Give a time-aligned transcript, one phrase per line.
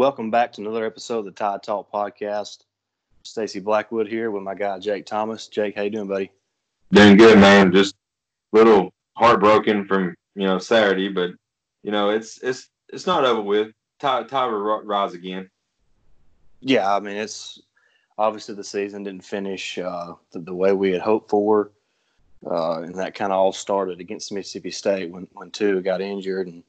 [0.00, 2.64] Welcome back to another episode of the Tide Talk podcast.
[3.22, 5.46] Stacy Blackwood here with my guy Jake Thomas.
[5.46, 6.32] Jake, how you doing, buddy?
[6.90, 7.70] Doing good, man.
[7.70, 7.94] Just
[8.54, 11.32] a little heartbroken from you know Saturday, but
[11.82, 13.72] you know it's it's it's not over with.
[13.98, 15.50] Tide, will rise again.
[16.60, 17.60] Yeah, I mean it's
[18.16, 21.72] obviously the season didn't finish uh, the, the, way we had hoped for,
[22.50, 26.46] uh, and that kind of all started against Mississippi State when when Tua got injured,
[26.46, 26.62] and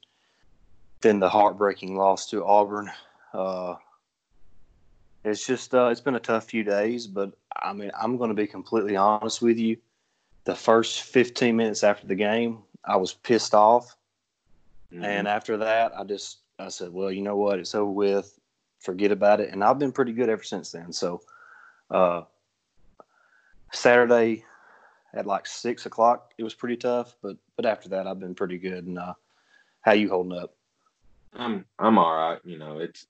[1.00, 2.90] then the heartbreaking loss to Auburn.
[3.32, 3.76] Uh,
[5.24, 8.34] it's just uh, it's been a tough few days, but I mean I'm going to
[8.34, 9.76] be completely honest with you.
[10.44, 13.96] The first 15 minutes after the game, I was pissed off,
[14.92, 15.04] mm-hmm.
[15.04, 18.38] and after that, I just I said, well, you know what, it's over with,
[18.80, 20.92] forget about it, and I've been pretty good ever since then.
[20.92, 21.22] So,
[21.90, 22.22] uh,
[23.72, 24.44] Saturday
[25.14, 28.58] at like six o'clock, it was pretty tough, but but after that, I've been pretty
[28.58, 28.86] good.
[28.86, 29.14] And uh,
[29.82, 30.54] how you holding up?
[31.34, 32.40] I'm I'm all right.
[32.44, 33.06] You know, it's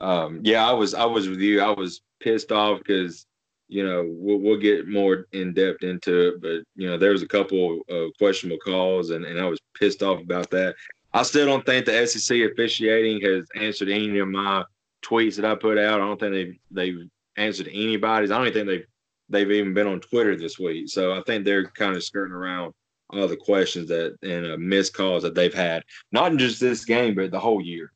[0.00, 1.60] um, yeah, I was I was with you.
[1.60, 3.26] I was pissed off because
[3.68, 7.22] you know we'll, we'll get more in depth into it, but you know there was
[7.22, 10.74] a couple of questionable calls, and, and I was pissed off about that.
[11.12, 14.64] I still don't think the SEC officiating has answered any of my
[15.02, 16.00] tweets that I put out.
[16.00, 18.30] I don't think they've they've answered anybody's.
[18.30, 18.86] I don't even think they've
[19.28, 20.88] they've even been on Twitter this week.
[20.88, 22.72] So I think they're kind of skirting around
[23.10, 26.84] all the questions that and uh, missed calls that they've had, not in just this
[26.84, 27.92] game, but the whole year.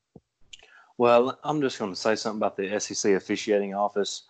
[0.98, 4.22] Well, I'm just going to say something about the SEC officiating office.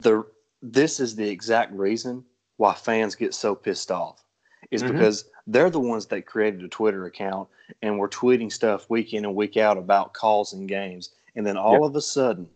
[0.00, 0.24] The
[0.62, 2.24] this is the exact reason
[2.56, 4.24] why fans get so pissed off
[4.70, 4.92] is mm-hmm.
[4.92, 7.48] because they're the ones that created a Twitter account
[7.82, 11.56] and were tweeting stuff week in and week out about calls and games, and then
[11.56, 11.82] all yep.
[11.82, 12.48] of a sudden,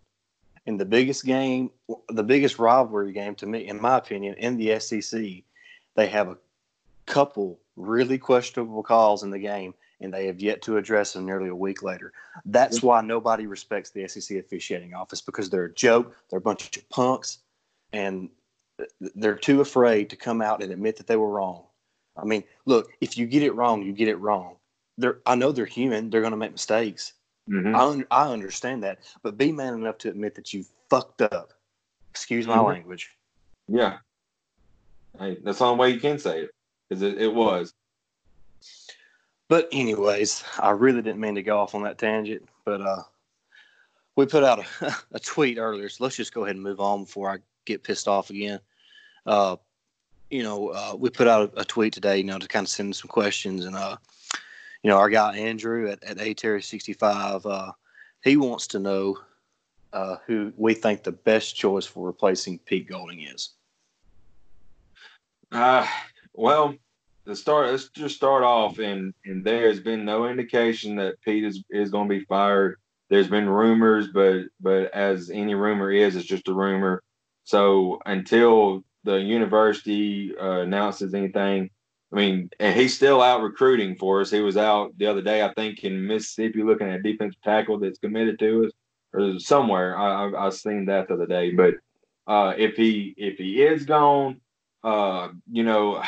[0.67, 1.70] in the biggest game,
[2.08, 5.20] the biggest rivalry game to me, in my opinion, in the SEC,
[5.94, 6.39] they have a
[7.06, 11.48] couple really questionable calls in the game, and they have yet to address them nearly
[11.48, 12.12] a week later.
[12.44, 16.14] That's why nobody respects the SEC officiating office because they're a joke.
[16.28, 17.39] They're a bunch of punks,
[17.92, 18.28] and
[19.14, 21.64] they're too afraid to come out and admit that they were wrong.
[22.17, 24.56] I mean, look, if you get it wrong, you get it wrong.
[24.98, 26.11] They're, I know they're human.
[26.11, 27.12] They're going to make mistakes.
[27.48, 27.77] Mm-hmm.
[27.77, 31.52] I, un- I understand that, but be man enough to admit that you fucked up.
[32.11, 32.67] Excuse my mm-hmm.
[32.67, 33.11] language.
[33.68, 33.98] Yeah,
[35.18, 36.51] hey, that's the only way you can say it
[36.89, 37.73] because it, it was.
[39.48, 43.02] But anyways, I really didn't mean to go off on that tangent, but uh,
[44.17, 47.05] we put out a, a, tweet earlier, so let's just go ahead and move on
[47.05, 48.61] before I get pissed off again.
[49.24, 49.56] Uh,
[50.30, 52.70] you know, uh, we put out a, a, tweet today, you know, to kind of
[52.70, 53.96] send some questions, and uh,
[54.83, 57.70] you know, our guy Andrew at at Terry sixty five, uh,
[58.24, 59.18] he wants to know
[59.92, 63.51] uh, who we think the best choice for replacing Pete Golding is.
[65.52, 65.86] Uh,
[66.35, 66.74] well,
[67.27, 71.45] the start let's just start off and and there has been no indication that Pete
[71.45, 72.79] is, is going to be fired.
[73.11, 77.03] There's been rumors, but but as any rumor is, it's just a rumor.
[77.45, 81.70] So until the university uh, announces anything,
[82.13, 84.31] I mean, and he's still out recruiting for us.
[84.31, 87.98] He was out the other day, I think, in Mississippi, looking at defensive tackle that's
[87.98, 88.73] committed to us
[89.13, 89.97] or somewhere.
[89.98, 91.51] I I, I seen that the other day.
[91.53, 91.75] But
[92.27, 94.41] uh, if he if he is gone,
[94.85, 96.03] uh, you know,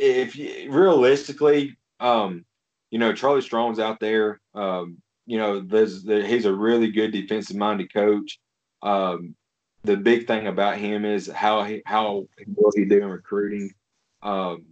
[0.00, 2.44] if you, realistically, um,
[2.90, 4.40] you know, Charlie Strong's out there.
[4.54, 8.40] Um, you know, there's the, he's a really good defensive minded coach.
[8.82, 9.36] Um,
[9.84, 13.72] the big thing about him is how he how will he do in recruiting.
[14.22, 14.66] Um,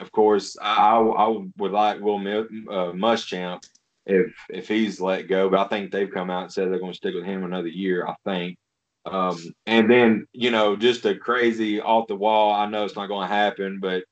[0.00, 3.62] of course, I, I would like Will uh, Muschamp
[4.06, 6.92] if if he's let go, but I think they've come out and said they're going
[6.92, 8.06] to stick with him another year.
[8.06, 8.58] I think.
[9.06, 12.52] Um, and then you know, just a crazy off the wall.
[12.52, 14.04] I know it's not going to happen, but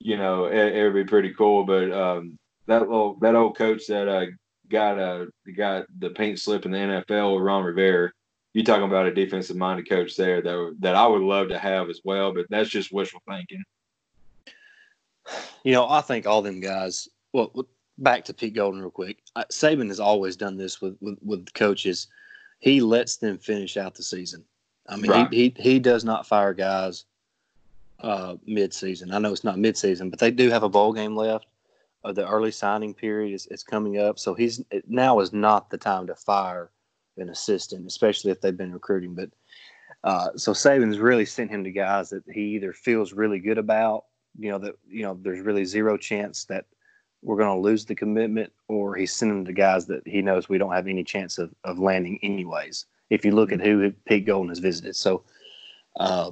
[0.00, 1.64] you know, it, it, would be pretty cool.
[1.64, 4.26] But um, that little that old coach that uh,
[4.68, 8.10] got uh, got the paint slip in the NFL, Ron Rivera.
[8.52, 11.88] You talking about a defensive minded coach there that that I would love to have
[11.88, 13.62] as well, but that's just wishful thinking.
[15.62, 17.08] You know, I think all them guys.
[17.32, 17.68] Well,
[17.98, 19.18] back to Pete Golding real quick.
[19.52, 22.08] Saban has always done this with with, with coaches.
[22.58, 24.44] He lets them finish out the season.
[24.88, 25.32] I mean, right.
[25.32, 27.04] he, he he does not fire guys
[28.02, 29.12] uh, mid-season.
[29.12, 31.46] I know it's not mid-season, but they do have a bowl game left.
[32.02, 35.76] Uh, the early signing period is, is coming up, so he's now is not the
[35.76, 36.70] time to fire
[37.18, 39.14] an assistant, especially if they've been recruiting.
[39.14, 39.28] But
[40.02, 44.04] uh, so Saban's really sent him to guys that he either feels really good about,
[44.38, 46.64] you know, that you know there's really zero chance that
[47.22, 50.56] we're going to lose the commitment, or he's sending to guys that he knows we
[50.56, 52.86] don't have any chance of, of landing anyways.
[53.10, 55.24] If you look at who Pete Golding has visited, so.
[55.98, 56.30] Uh,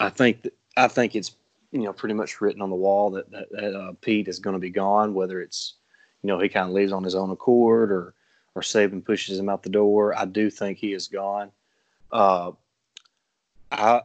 [0.00, 1.36] I think that, I think it's
[1.70, 4.54] you know pretty much written on the wall that that, that uh, Pete is going
[4.54, 5.74] to be gone, whether it's
[6.22, 8.14] you know he kind of leaves on his own accord or
[8.54, 11.50] or Saban pushes him out the door, I do think he is gone.
[12.10, 12.52] Uh,
[13.70, 14.02] I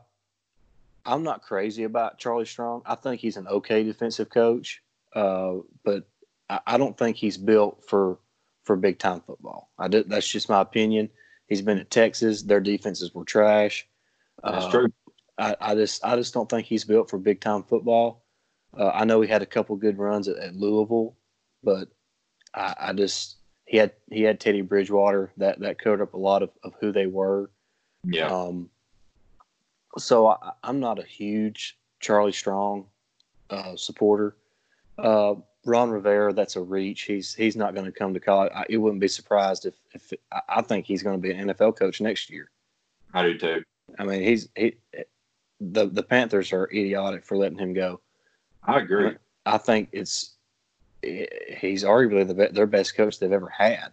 [1.05, 2.83] I'm not crazy about Charlie Strong.
[2.85, 4.81] I think he's an okay defensive coach,
[5.13, 6.07] uh, but
[6.49, 8.19] I, I, don't think he's built for
[8.63, 9.69] for big time football.
[9.79, 11.09] I do, that's just my opinion.
[11.47, 13.87] He's been at Texas; their defenses were trash.
[14.43, 14.93] That's uh, true.
[15.37, 18.23] I, I, just I just don't think he's built for big time football.
[18.77, 21.15] Uh, I know he had a couple good runs at, at Louisville,
[21.63, 21.89] but
[22.53, 26.43] I, I, just he had he had Teddy Bridgewater that that covered up a lot
[26.43, 27.49] of, of who they were.
[28.03, 28.27] Yeah.
[28.27, 28.69] Um,
[29.97, 32.85] so I, am not a huge Charlie Strong
[33.49, 34.35] uh, supporter.
[34.97, 35.35] Uh,
[35.65, 37.03] Ron Rivera, that's a reach.
[37.03, 38.51] He's he's not going to come to college.
[38.55, 40.13] I, it wouldn't be surprised if if
[40.49, 42.49] I think he's going to be an NFL coach next year.
[43.13, 43.63] I do too.
[43.99, 44.75] I mean, he's he
[45.59, 48.01] the the Panthers are idiotic for letting him go.
[48.63, 49.15] I agree.
[49.45, 50.35] I think it's
[51.01, 53.91] he's arguably the their best coach they've ever had.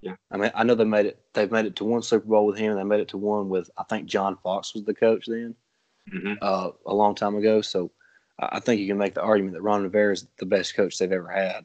[0.00, 0.16] Yeah.
[0.30, 1.18] I mean, I know they made it.
[1.32, 2.76] They've made it to one Super Bowl with him.
[2.76, 5.54] They made it to one with I think John Fox was the coach then,
[6.12, 6.34] mm-hmm.
[6.42, 7.62] uh, a long time ago.
[7.62, 7.90] So
[8.38, 11.10] I think you can make the argument that Ron Rivera is the best coach they've
[11.10, 11.64] ever had.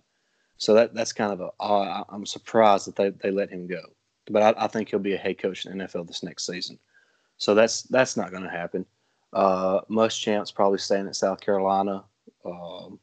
[0.57, 1.49] So that that's kind of a.
[1.61, 3.81] Uh, I'm surprised that they, they let him go,
[4.29, 6.79] but I, I think he'll be a head coach in the NFL this next season.
[7.37, 8.85] So that's that's not going to happen.
[9.31, 12.03] Uh, Muschamps probably staying at South Carolina.
[12.45, 12.99] Um,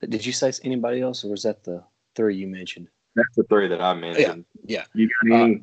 [0.00, 1.82] did you say anybody else, or was that the
[2.14, 2.88] three you mentioned?
[3.16, 4.44] That's the three that I mentioned.
[4.64, 4.80] Yeah.
[4.80, 4.84] yeah.
[4.94, 5.54] You got any?
[5.56, 5.58] Uh,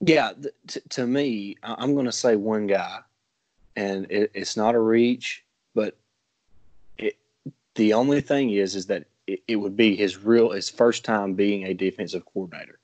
[0.00, 0.32] yeah.
[0.66, 2.98] T- to me, I'm going to say one guy,
[3.76, 5.44] and it, it's not a reach,
[5.74, 5.96] but
[6.98, 7.16] it,
[7.74, 11.34] the only thing is, is that it, it would be his real, his first time
[11.34, 12.78] being a defensive coordinator.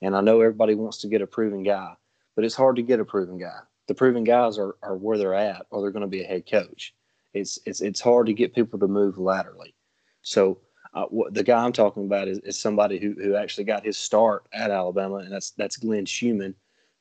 [0.00, 1.94] And I know everybody wants to get a proven guy,
[2.34, 3.58] but it's hard to get a proven guy.
[3.88, 6.48] The proven guys are, are where they're at, or they're going to be a head
[6.48, 6.94] coach.
[7.34, 9.74] It's it's it's hard to get people to move laterally.
[10.22, 10.60] So
[10.94, 13.98] uh, what, the guy I'm talking about is, is somebody who, who actually got his
[13.98, 16.54] start at Alabama, and that's that's Glenn Schumann,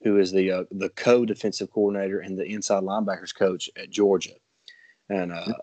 [0.04, 4.34] who is the uh, the co-defensive coordinator and the inside linebackers coach at Georgia,
[5.10, 5.54] and uh,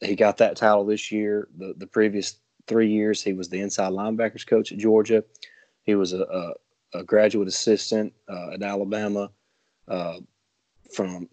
[0.00, 1.48] he got that title this year.
[1.56, 2.36] The the previous
[2.66, 5.24] three years, he was the inside linebackers coach at Georgia.
[5.82, 9.30] He was a, a, a graduate assistant uh, at Alabama
[9.88, 10.18] uh,
[10.92, 11.28] from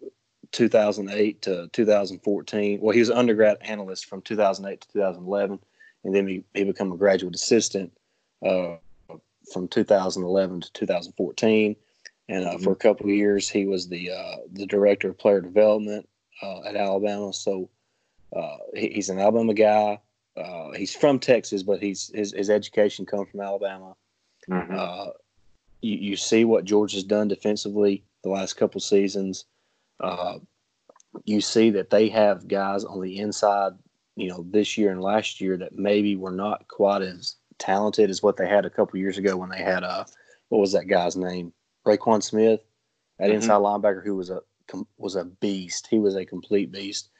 [0.52, 2.80] 2008 to 2014.
[2.80, 5.58] Well, he was an undergrad analyst from 2008 to 2011
[6.04, 7.92] and then he, he became a graduate assistant
[8.44, 8.76] uh,
[9.52, 11.76] from 2011 to 2014.
[12.28, 12.62] And uh, mm-hmm.
[12.62, 16.08] for a couple of years, he was the uh, the director of player development
[16.42, 17.32] uh, at Alabama.
[17.32, 17.70] So
[18.34, 20.00] uh, he, he's an Alabama guy.
[20.36, 23.94] Uh, he's from Texas, but he's his, his education comes from Alabama.
[24.48, 25.10] Mm-hmm.
[25.82, 29.44] you, you see what Georgia's done defensively the last couple seasons.
[31.24, 33.72] you see that they have guys on the inside
[34.18, 38.22] you know, this year and last year that maybe were not quite as talented as
[38.22, 40.04] what they had a couple years ago when they had uh
[40.48, 41.52] what was that guy's name?
[41.86, 42.60] Roquan Smith,
[43.18, 43.34] that mm-hmm.
[43.34, 44.40] inside linebacker who was a
[44.96, 45.86] was a beast.
[45.88, 47.10] He was a complete beast.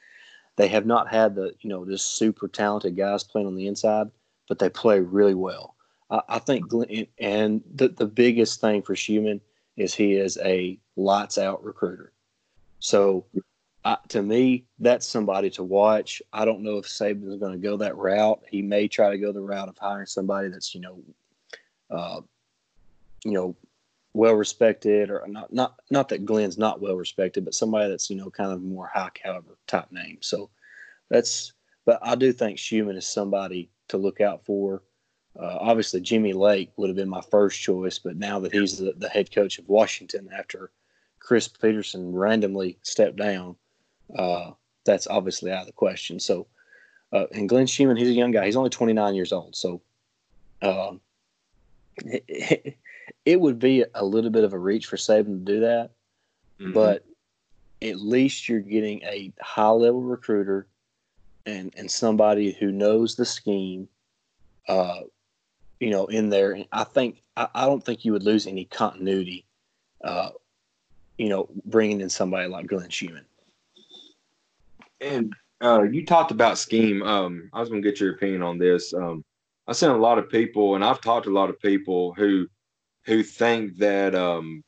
[0.57, 4.07] They have not had the you know just super talented guys playing on the inside,
[4.49, 5.75] but they play really well.
[6.09, 9.39] I, I think Glenn, and the the biggest thing for Schumann
[9.79, 12.11] is he is a lights out recruiter.
[12.79, 13.25] So
[13.85, 16.21] uh, to me, that's somebody to watch.
[16.33, 18.41] I don't know if Saban is going to go that route.
[18.49, 21.01] He may try to go the route of hiring somebody that's you know,
[21.89, 22.21] uh,
[23.23, 23.55] you know,
[24.13, 28.17] well respected, or not not not that Glenn's not well respected, but somebody that's you
[28.17, 30.17] know kind of more high caliber type name.
[30.21, 30.49] So
[31.09, 31.53] that's.
[31.85, 34.83] But I do think Schumann is somebody to look out for.
[35.37, 38.93] Uh, obviously, Jimmy Lake would have been my first choice, but now that he's the,
[38.97, 40.71] the head coach of Washington after
[41.19, 43.55] Chris Petersen randomly stepped down,
[44.17, 44.51] uh,
[44.85, 46.19] that's obviously out of the question.
[46.19, 46.47] So,
[47.13, 48.45] uh, and Glenn Schumann, he's a young guy.
[48.45, 49.55] He's only 29 years old.
[49.55, 49.81] So,
[50.61, 50.99] um,
[51.97, 52.77] it,
[53.25, 55.91] it, would be a little bit of a reach for Saban to do that,
[56.59, 56.73] mm-hmm.
[56.73, 57.05] but
[57.81, 60.67] at least you're getting a high level recruiter
[61.45, 63.87] and and somebody who knows the scheme.
[64.67, 65.01] Uh,
[65.79, 68.65] you know, in there, and I think I, I don't think you would lose any
[68.65, 69.45] continuity.
[70.03, 70.29] Uh,
[71.17, 73.25] you know, bringing in somebody like Glenn Schumann
[75.01, 77.03] and uh, you talked about scheme.
[77.03, 78.93] Um, I was going to get your opinion on this.
[78.93, 79.23] Um,
[79.67, 82.47] I seen a lot of people, and I've talked to a lot of people who
[83.05, 84.63] who think that um,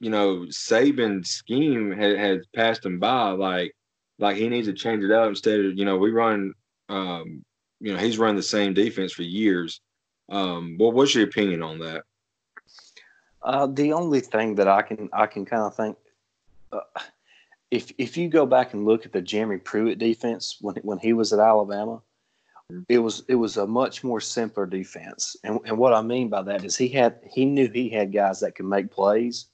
[0.00, 3.30] you know Saban's scheme has, has passed him by.
[3.30, 3.74] Like
[4.18, 6.52] like he needs to change it up instead of you know we run
[6.88, 7.44] um,
[7.80, 9.80] you know he's run the same defense for years.
[10.28, 12.04] Um, well, what's your opinion on that?
[13.42, 15.96] Uh, the only thing that I can I can kind of think.
[16.72, 16.80] Uh,
[17.70, 21.12] if if you go back and look at the Jeremy Pruitt defense when when he
[21.12, 22.00] was at Alabama,
[22.88, 25.36] it was it was a much more simpler defense.
[25.44, 28.40] And and what I mean by that is he had he knew he had guys
[28.40, 29.46] that could make plays.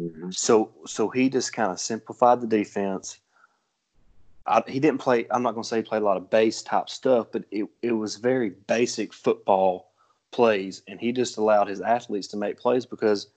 [0.00, 0.30] Mm-hmm.
[0.30, 3.20] So so he just kind of simplified the defense.
[4.46, 5.26] I, he didn't play.
[5.30, 7.66] I'm not going to say he played a lot of base type stuff, but it,
[7.82, 9.87] it was very basic football
[10.30, 13.28] plays, and he just allowed his athletes to make plays because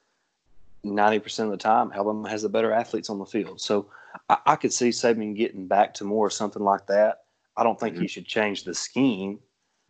[0.86, 3.62] 90% of the time, Alabama has the better athletes on the field.
[3.62, 3.88] So
[4.30, 7.24] I, I could see Saban getting back to more something like that.
[7.56, 8.04] I don't think mm-hmm.
[8.04, 9.40] he should change the scheme.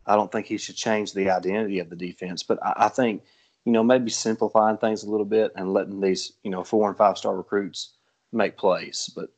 [0.05, 2.43] I don't think he should change the identity of the defense.
[2.43, 3.23] But I, I think,
[3.65, 6.97] you know, maybe simplifying things a little bit and letting these, you know, four and
[6.97, 7.93] five star recruits
[8.31, 9.09] make plays.
[9.15, 9.29] But,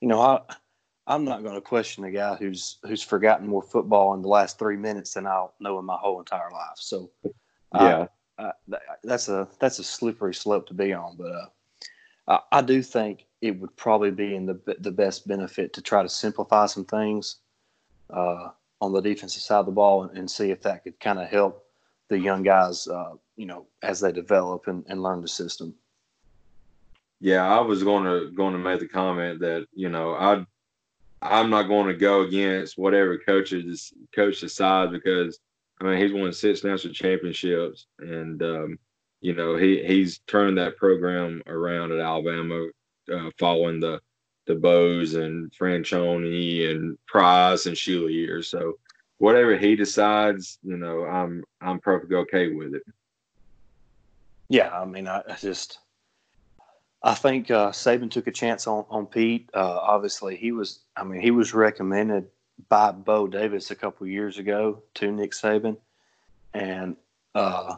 [0.00, 0.40] you know, I
[1.06, 4.58] I'm not going to question a guy who's who's forgotten more football in the last
[4.58, 6.76] three minutes than I'll know in my whole entire life.
[6.76, 7.10] So,
[7.74, 8.06] yeah,
[8.38, 8.52] uh,
[9.02, 11.16] that's a that's a slippery slope to be on.
[11.16, 11.46] But uh,
[12.28, 16.02] I, I, do think it would probably be in the the best benefit to try
[16.02, 17.36] to simplify some things
[18.10, 21.18] uh, on the defensive side of the ball and, and see if that could kind
[21.18, 21.64] of help
[22.08, 25.74] the young guys, uh, you know, as they develop and, and learn the system.
[27.20, 30.44] Yeah, I was going to going to make the comment that you know I
[31.22, 35.38] I'm not going to go against whatever coaches coach decides because
[35.80, 38.78] I mean, he's won six national championships, and um,
[39.20, 42.68] you know he he's turned that program around at Alabama,
[43.12, 44.00] uh, following the
[44.46, 48.48] the Bowes and Franchione and Price and Shula years.
[48.48, 48.78] So
[49.18, 52.82] whatever he decides, you know, I'm I'm perfectly okay with it.
[54.48, 55.78] Yeah, I mean, I, I just
[57.04, 59.50] I think uh, Saban took a chance on on Pete.
[59.54, 60.80] Uh, obviously, he was.
[60.96, 62.28] I mean, he was recommended
[62.68, 65.76] by Bo Davis a couple years ago to Nick Saban,
[66.54, 66.96] and
[67.34, 67.76] uh,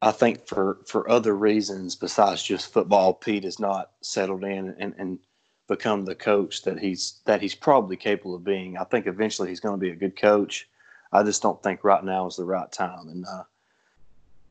[0.00, 4.94] I think for for other reasons besides just football, Pete has not settled in and,
[4.98, 5.18] and
[5.66, 8.76] become the coach that he's that he's probably capable of being.
[8.76, 10.68] I think eventually he's going to be a good coach.
[11.12, 13.26] I just don't think right now is the right time, and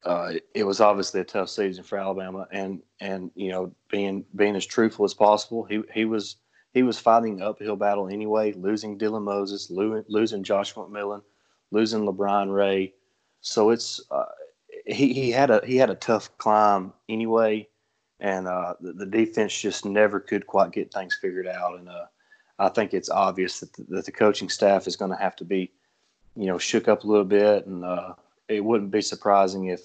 [0.03, 4.55] uh, it was obviously a tough season for Alabama, and and you know being being
[4.55, 6.37] as truthful as possible, he he was
[6.73, 11.21] he was fighting uphill battle anyway, losing Dylan Moses, losing Josh McMillon,
[11.71, 12.93] losing LaBryan Ray.
[13.41, 14.25] So it's uh,
[14.85, 17.67] he he had a he had a tough climb anyway,
[18.19, 21.79] and uh, the, the, defense just never could quite get things figured out.
[21.79, 22.05] And uh,
[22.59, 25.45] I think it's obvious that the, that the coaching staff is going to have to
[25.45, 25.71] be,
[26.35, 27.65] you know, shook up a little bit.
[27.67, 28.13] And uh,
[28.47, 29.81] it wouldn't be surprising if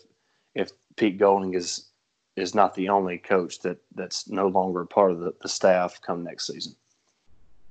[0.55, 1.89] if Pete Golding is
[2.37, 6.25] is not the only coach that that's no longer part of the, the staff come
[6.25, 6.75] next season.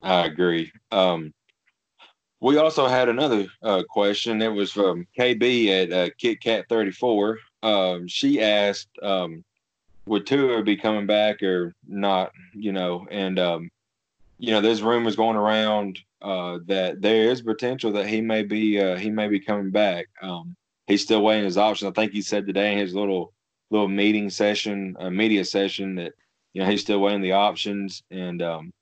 [0.03, 0.71] I agree.
[0.91, 1.33] Um,
[2.39, 4.41] we also had another uh, question.
[4.41, 7.38] It was from KB at uh, KitKat 34.
[7.62, 9.43] Um, she asked, um,
[10.07, 12.31] would Tua be coming back or not?
[12.53, 13.71] You know, and um,
[14.39, 18.79] you know, there's rumors going around uh, that there is potential that he may be
[18.79, 20.07] uh, he may be coming back.
[20.21, 20.55] Um,
[20.91, 21.89] he's still weighing his options.
[21.89, 23.33] I think he said today in his little
[23.69, 26.13] little meeting session, uh, media session, that
[26.53, 28.74] you know he's still weighing the options, and um,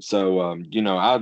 [0.00, 1.20] so um, you know, I,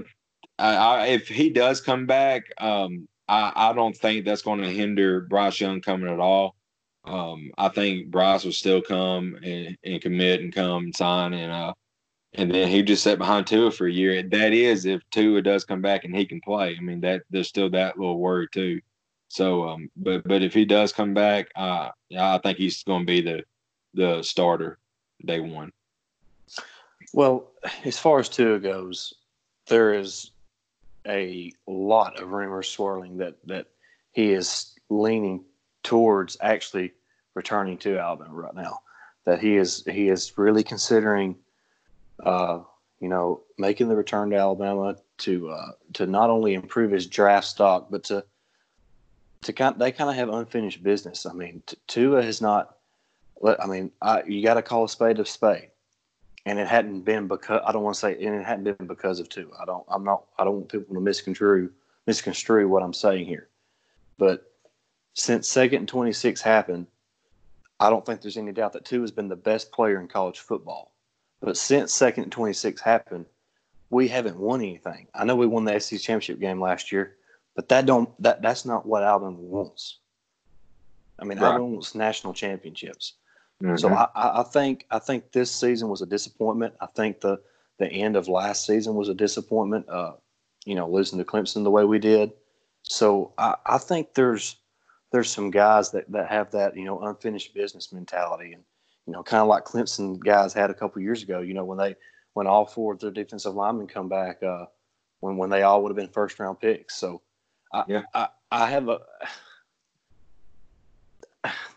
[0.58, 4.68] I, I, if he does come back, um, I, I don't think that's going to
[4.68, 6.56] hinder Bryce Young coming at all.
[7.04, 11.50] Um, I think Bryce will still come and, and commit and come and sign and
[11.50, 11.72] uh,
[12.34, 14.22] and then he just sat behind Tua for a year.
[14.22, 16.74] That is, if Tua does come back and he can play.
[16.76, 18.80] I mean, that there's still that little worry too.
[19.32, 23.06] So, um, but but if he does come back, uh, I think he's going to
[23.06, 23.42] be the
[23.94, 24.78] the starter
[25.24, 25.72] day one.
[27.14, 27.50] Well,
[27.86, 29.14] as far as Tua goes,
[29.68, 30.32] there is
[31.08, 33.68] a lot of rumors swirling that that
[34.10, 35.42] he is leaning
[35.82, 36.92] towards actually
[37.32, 38.80] returning to Alabama right now.
[39.24, 41.36] That he is he is really considering,
[42.22, 42.58] uh,
[43.00, 47.46] you know, making the return to Alabama to uh, to not only improve his draft
[47.46, 48.26] stock, but to
[49.42, 51.26] to kind they kind of have unfinished business.
[51.26, 52.76] I mean, Tua has not.
[53.58, 55.72] I mean, I, you got to call a spade a spade
[56.44, 59.20] and it hadn't been because I don't want to say and it hadn't been because
[59.20, 59.50] of Tua.
[59.60, 61.70] I don't I'm not I don't want people to misconstrue
[62.06, 63.48] misconstrue what I'm saying here.
[64.18, 64.52] But
[65.14, 66.86] since second and 26 happened,
[67.78, 70.38] I don't think there's any doubt that Tua has been the best player in college
[70.38, 70.92] football.
[71.40, 73.26] But since second and 26 happened,
[73.90, 75.08] we haven't won anything.
[75.14, 77.16] I know we won the SEC championship game last year,
[77.54, 79.98] but that don't that that's not what Alabama wants.
[81.18, 81.48] I mean, right.
[81.48, 83.14] Alabama wants national championships.
[83.62, 83.76] Mm-hmm.
[83.76, 86.74] So I, I think I think this season was a disappointment.
[86.80, 87.40] I think the
[87.78, 89.88] the end of last season was a disappointment.
[89.88, 90.12] Uh,
[90.64, 92.32] you know, losing to Clemson the way we did.
[92.82, 94.56] So I, I think there's
[95.10, 98.62] there's some guys that, that have that you know unfinished business mentality, and
[99.06, 101.40] you know, kind of like Clemson guys had a couple years ago.
[101.40, 101.94] You know, when they
[102.34, 104.66] when all four of their defensive linemen come back, uh,
[105.20, 106.96] when when they all would have been first round picks.
[106.96, 107.20] So
[107.72, 108.02] I, yeah.
[108.14, 109.00] I, I have a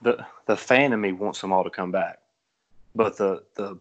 [0.01, 2.19] the the fan in me wants them all to come back,
[2.93, 3.79] but the the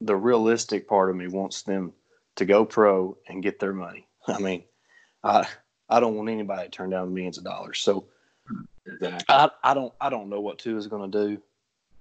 [0.00, 1.92] the realistic part of me wants them
[2.36, 4.06] to go pro and get their money.
[4.26, 4.64] I mean,
[5.24, 5.46] I
[5.88, 7.78] I don't want anybody to turn down millions of dollars.
[7.80, 8.06] So
[8.86, 9.24] exactly.
[9.28, 11.42] I I don't I don't know what Tua is going to do.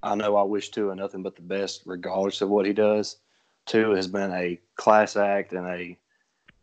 [0.04, 3.18] I know I wish Tua nothing but the best, regardless of what he does.
[3.66, 5.98] Tua has been a class act and a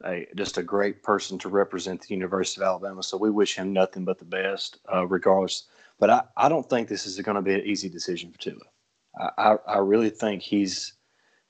[0.04, 3.02] a just a great person to represent the University of Alabama.
[3.02, 5.64] So we wish him nothing but the best, uh, regardless.
[5.98, 8.60] But I, I don't think this is going to be an easy decision for Tua.
[9.18, 10.94] I, I, I really think he's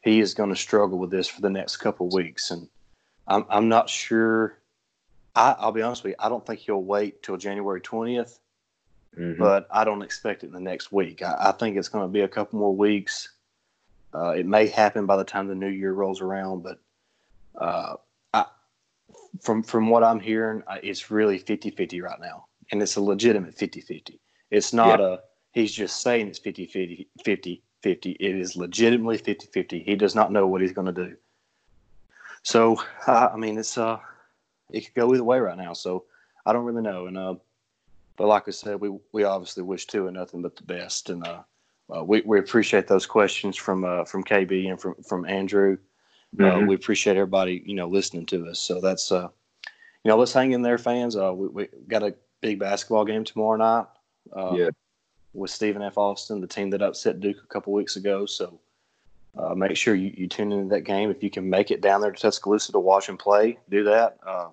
[0.02, 2.68] he is going to struggle with this for the next couple of weeks, and
[3.26, 4.58] I'm I'm not sure.
[5.34, 6.16] I, I'll be honest with you.
[6.18, 8.38] I don't think he'll wait till January 20th,
[9.18, 9.40] mm-hmm.
[9.40, 11.22] but I don't expect it in the next week.
[11.22, 13.30] I, I think it's going to be a couple more weeks.
[14.14, 16.78] Uh, it may happen by the time the new year rolls around, but
[17.58, 17.94] uh,
[19.40, 24.18] from from what I'm hearing, it's really 50-50 right now, and it's a legitimate 50-50.
[24.50, 25.06] It's not yeah.
[25.06, 25.18] a
[25.52, 28.12] he's just saying it's 50-50, 50 50.
[28.12, 29.84] It is legitimately 50-50.
[29.84, 31.16] He does not know what he's going to do.
[32.42, 33.98] So uh, I mean, it's uh,
[34.70, 35.72] it could go either way right now.
[35.72, 36.04] So
[36.44, 37.34] I don't really know, and uh,
[38.16, 41.42] but like I said, we we obviously wish Tua nothing but the best, and uh,
[41.94, 45.78] uh we we appreciate those questions from uh from KB and from from Andrew.
[46.38, 46.64] Uh, mm-hmm.
[46.64, 48.58] Uh, we appreciate everybody, you know, listening to us.
[48.58, 49.28] So that's, uh,
[50.04, 51.16] you know, let's hang in there, fans.
[51.16, 53.86] Uh, we, we got a big basketball game tomorrow night.
[54.34, 54.70] Uh, yeah.
[55.34, 55.96] With Stephen F.
[55.96, 58.26] Austin, the team that upset Duke a couple weeks ago.
[58.26, 58.60] So
[59.36, 61.10] uh, make sure you, you tune into that game.
[61.10, 64.18] If you can make it down there to Tuscaloosa to watch and play, do that.
[64.26, 64.48] Uh,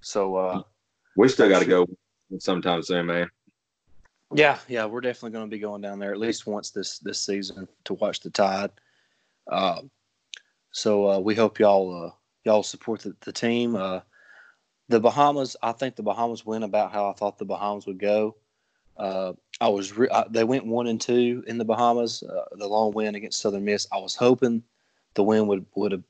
[0.00, 0.62] so uh,
[1.16, 1.86] we still got to go
[2.38, 3.28] sometime soon, man.
[4.34, 7.20] Yeah, yeah, we're definitely going to be going down there at least once this this
[7.20, 8.70] season to watch the Tide.
[9.50, 9.82] Uh,
[10.72, 12.10] so uh, we hope y'all uh,
[12.44, 13.76] y'all support the, the team.
[13.76, 14.00] Uh,
[14.88, 18.36] the Bahamas, I think the Bahamas went about how I thought the Bahamas would go.
[18.96, 22.22] Uh, I was re- I, they went one and two in the Bahamas.
[22.22, 23.86] Uh, the long win against Southern Miss.
[23.92, 24.62] I was hoping
[25.14, 26.02] the win would would have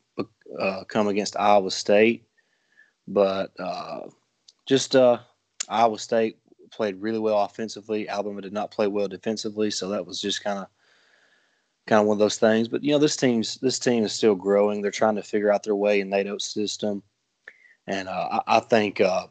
[0.58, 2.24] uh, come against Iowa State,
[3.06, 3.52] but
[4.66, 6.38] just Iowa State
[6.70, 8.08] played really well offensively.
[8.08, 10.66] Alabama did not play well defensively, so that was just kind of
[11.86, 12.68] kind of one of those things.
[12.68, 14.82] But you know, this team's this team is still growing.
[14.82, 17.02] They're trying to figure out their way in Nate Oats' system,
[17.86, 19.26] and uh, I, I, think uh,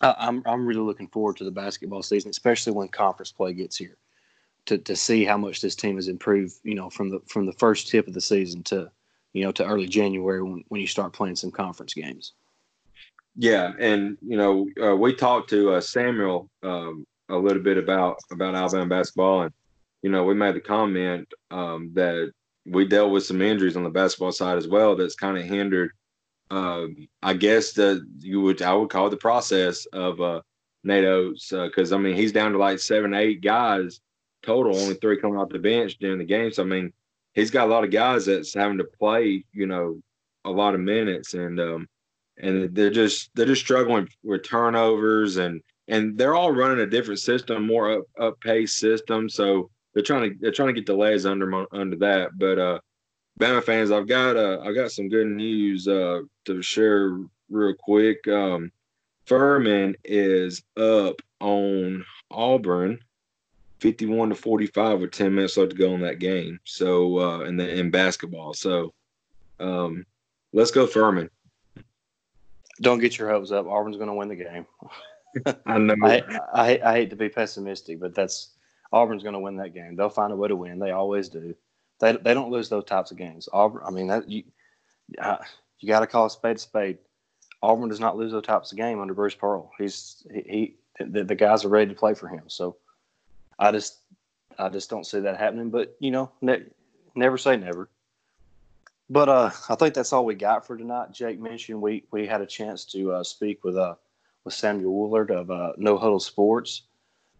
[0.00, 3.76] I, I'm I'm really looking forward to the basketball season, especially when conference play gets
[3.76, 3.96] here,
[4.66, 6.54] to to see how much this team has improved.
[6.62, 8.90] You know, from the from the first tip of the season to
[9.32, 12.32] you know to early January when when you start playing some conference games.
[13.36, 18.18] Yeah, and you know, uh, we talked to uh, Samuel um, a little bit about
[18.30, 19.52] about Alabama basketball and
[20.04, 22.30] you know, we made the comment um, that
[22.66, 25.90] we dealt with some injuries on the basketball side as well that's kind of hindered
[26.50, 30.40] um, I guess that you would I would call the process of uh,
[30.82, 34.00] Nate Oats' because uh, I mean he's down to like seven eight guys
[34.42, 36.52] total, only three coming off the bench during the game.
[36.52, 36.92] So I mean
[37.32, 40.00] he's got a lot of guys that's having to play you know
[40.44, 41.88] a lot of minutes and um,
[42.38, 47.20] and they're just they're just struggling with turnovers and and they're all running a different
[47.20, 49.28] system, more up up pace system.
[49.28, 52.30] So they're trying to they're trying to get the legs under under that.
[52.36, 52.80] But uh,
[53.40, 58.26] Bama fans, I've got uh, I've got some good news uh, to share real quick.
[58.28, 58.70] Um,
[59.26, 62.98] Furman is up on Auburn,
[63.78, 66.58] fifty-one to forty-five with ten minutes left to go in that game.
[66.64, 68.92] So uh, in the in basketball, so
[69.60, 70.04] um,
[70.52, 71.30] let's go Furman.
[72.80, 73.66] Don't get your hopes up.
[73.66, 74.66] Auburn's going to win the game.
[75.66, 75.94] I know.
[76.04, 78.53] I, I, I hate to be pessimistic, but that's
[78.92, 79.96] Auburn's going to win that game.
[79.96, 80.78] They'll find a way to win.
[80.78, 81.54] They always do.
[82.00, 83.48] They, they don't lose those types of games.
[83.52, 84.44] Auburn, I mean, that you
[85.18, 85.38] uh,
[85.80, 86.98] you got to call a spade a spade.
[87.62, 89.70] Auburn does not lose those types of game under Bruce Pearl.
[89.78, 92.44] He's he, he the, the, guys are ready to play for him.
[92.46, 92.76] So
[93.58, 93.98] I just
[94.58, 95.70] I just don't see that happening.
[95.70, 96.66] But you know, ne-
[97.14, 97.88] never say never.
[99.10, 101.12] But uh, I think that's all we got for tonight.
[101.12, 103.94] Jake mentioned we we had a chance to uh, speak with uh
[104.44, 106.82] with Samuel Woolard of uh, No Huddle Sports.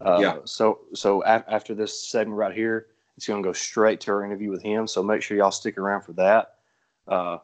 [0.05, 0.39] Uh, yeah.
[0.45, 2.87] So so a- after this segment right here,
[3.17, 4.87] it's going to go straight to our interview with him.
[4.87, 6.57] So make sure y'all stick around for that.
[7.07, 7.39] Uh,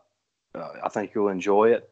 [0.55, 1.89] uh, I think you'll enjoy it.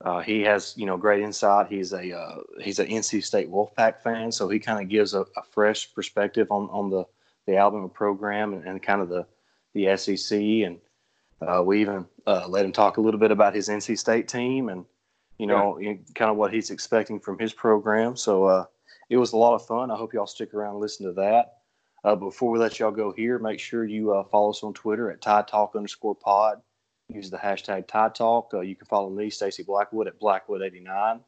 [0.00, 1.68] Uh, he has you know great insight.
[1.68, 5.20] He's a uh, he's an NC State Wolfpack fan, so he kind of gives a,
[5.36, 7.04] a, fresh perspective on on the
[7.46, 9.26] the Alabama program and, and kind of the
[9.74, 10.38] the SEC.
[10.40, 10.78] And
[11.40, 14.84] uh, we even let him talk a little bit about his NC State team and
[15.38, 15.94] you know yeah.
[16.16, 18.16] kind of what he's expecting from his program.
[18.16, 18.66] So
[19.12, 19.90] it was a lot of fun.
[19.90, 21.58] I hope y'all stick around and listen to that.
[22.02, 25.10] Uh, before we let y'all go here, make sure you uh, follow us on Twitter
[25.10, 26.62] at Tide Talk underscore pod.
[27.08, 28.52] use the hashtag Tide Talk.
[28.54, 31.20] Uh, you can follow me, Stacy Blackwood, at Blackwood89.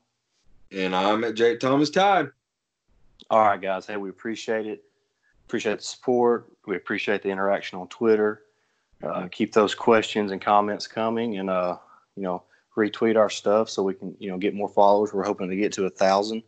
[0.72, 2.30] And I'm at Jake Thomas Tide.
[3.28, 3.86] All right, guys.
[3.86, 4.82] Hey, we appreciate it.
[5.46, 6.50] Appreciate the support.
[6.66, 8.44] We appreciate the interaction on Twitter.
[9.02, 11.76] Uh, keep those questions and comments coming, and uh,
[12.16, 12.44] you know,
[12.78, 15.12] retweet our stuff so we can you know get more followers.
[15.12, 16.44] We're hoping to get to a thousand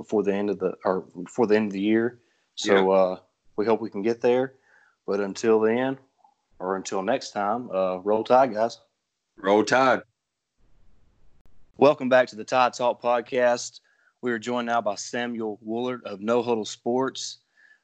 [0.00, 2.20] before the end of the or before the end of the year.
[2.54, 2.96] So yeah.
[2.96, 3.18] uh,
[3.56, 4.54] we hope we can get there.
[5.06, 5.98] But until then,
[6.58, 8.78] or until next time, uh, roll tide, guys.
[9.36, 10.00] Roll tide.
[11.76, 13.80] Welcome back to the Tide Talk podcast.
[14.22, 17.40] We are joined now by Samuel Woolard of No Huddle Sports.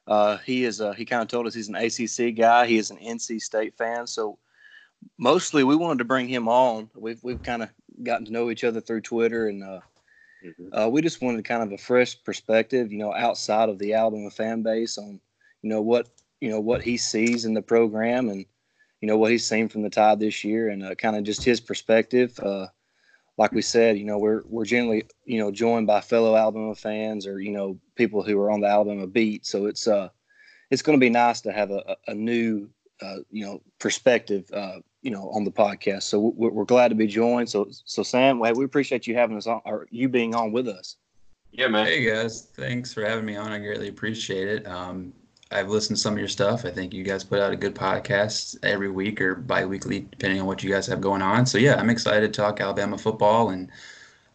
[0.07, 2.65] Uh, he is a, he kind of told us he's an ACC guy.
[2.65, 4.07] He is an NC State fan.
[4.07, 4.39] So
[5.19, 6.89] mostly we wanted to bring him on.
[6.95, 7.69] We've we've kind of
[8.01, 9.81] gotten to know each other through Twitter, and uh,
[10.45, 10.67] mm-hmm.
[10.73, 14.29] uh, we just wanted kind of a fresh perspective, you know, outside of the Alabama
[14.29, 15.19] fan base on
[15.61, 18.45] you know what you know what he sees in the program and
[19.01, 21.43] you know what he's seen from the Tide this year, and uh, kind of just
[21.43, 22.39] his perspective.
[22.39, 22.67] Uh,
[23.37, 27.27] like we said, you know, we're we're generally you know joined by fellow Alabama fans
[27.27, 29.45] or you know people who are on the Alabama beat.
[29.45, 30.09] So it's uh
[30.71, 32.69] it's going to be nice to have a, a new
[33.01, 36.03] uh, you know perspective uh, you know on the podcast.
[36.03, 37.49] So we're, we're, glad to be joined.
[37.49, 40.97] So so Sam, we appreciate you having us on or you being on with us.
[41.51, 41.85] Yeah, man.
[41.85, 43.51] Hey guys, thanks for having me on.
[43.51, 44.67] I greatly appreciate it.
[44.67, 45.13] Um,
[45.49, 46.65] I've listened to some of your stuff.
[46.65, 50.45] I think you guys put out a good podcast every week or bi-weekly, depending on
[50.45, 51.45] what you guys have going on.
[51.45, 53.71] So yeah, I'm excited to talk Alabama football and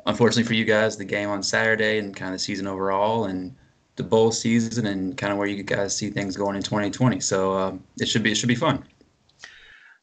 [0.07, 3.55] unfortunately for you guys, the game on Saturday and kind of the season overall and
[3.97, 7.21] the bowl season and kind of where you guys see things going in 2020.
[7.21, 8.85] So uh, it should be it should be fun.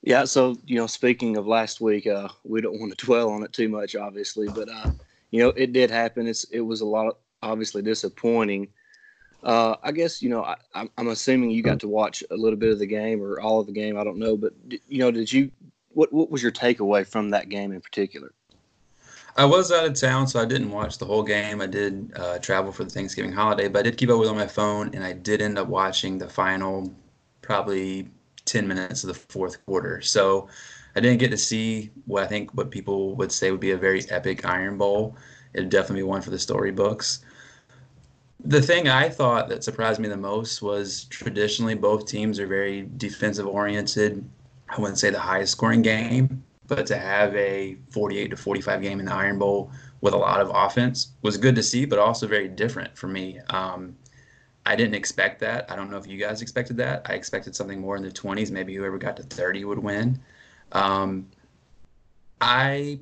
[0.02, 0.26] Yeah.
[0.26, 3.54] So you know, speaking of last week, uh, we don't want to dwell on it
[3.54, 4.92] too much, obviously, but uh,
[5.32, 6.28] you know, it did happen.
[6.28, 8.68] It's it was a lot of obviously disappointing.
[9.44, 12.72] Uh, I guess you know I, am assuming you got to watch a little bit
[12.72, 13.98] of the game or all of the game.
[13.98, 14.54] I don't know, but
[14.88, 15.52] you know, did you?
[15.90, 18.32] What what was your takeaway from that game in particular?
[19.38, 21.62] I was out of town, so I didn't watch the whole game.
[21.62, 24.32] I did uh, travel for the Thanksgiving holiday, but I did keep up with it
[24.32, 26.94] on my phone, and I did end up watching the final,
[27.42, 28.10] probably
[28.50, 30.02] 10 minutes of the fourth quarter.
[30.02, 30.48] So
[30.96, 33.78] I didn't get to see what I think what people would say would be a
[33.78, 35.16] very epic Iron Bowl.
[35.54, 37.24] It'd definitely be one for the storybooks
[38.46, 42.88] the thing I thought that surprised me the most was traditionally both teams are very
[42.98, 44.28] defensive oriented.
[44.70, 49.00] I wouldn't say the highest scoring game, but to have a 48 to 45 game
[49.00, 52.28] in the Iron Bowl with a lot of offense was good to see, but also
[52.28, 53.40] very different for me.
[53.50, 53.96] Um,
[54.66, 55.70] I didn't expect that.
[55.72, 57.02] I don't know if you guys expected that.
[57.06, 58.52] I expected something more in the 20s.
[58.52, 60.20] Maybe whoever got to 30 would win.
[60.72, 61.28] Um,
[62.42, 63.00] I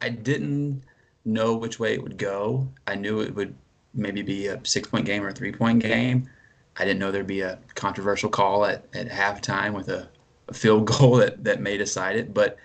[0.00, 0.82] I didn't
[1.24, 2.68] know which way it would go.
[2.86, 3.54] I knew it would
[3.94, 6.28] maybe be a six point game or a three point game.
[6.76, 10.08] I didn't know there'd be a controversial call at, at halftime with a,
[10.48, 12.34] a field goal that, that may decide it.
[12.34, 12.56] But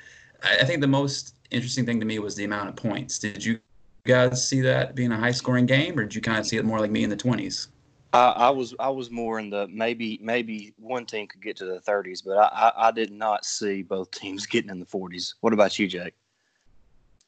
[0.44, 3.20] I, I think the most interesting thing to me was the amount of points.
[3.20, 3.60] Did you
[4.06, 6.66] guys see that being a high scoring game, or did you kind of see it
[6.66, 7.68] more like me in the 20s?
[8.14, 11.66] I, I was I was more in the maybe maybe one team could get to
[11.66, 15.36] the 30s, but I, I, I did not see both teams getting in the 40s.
[15.42, 16.14] What about you, Jake?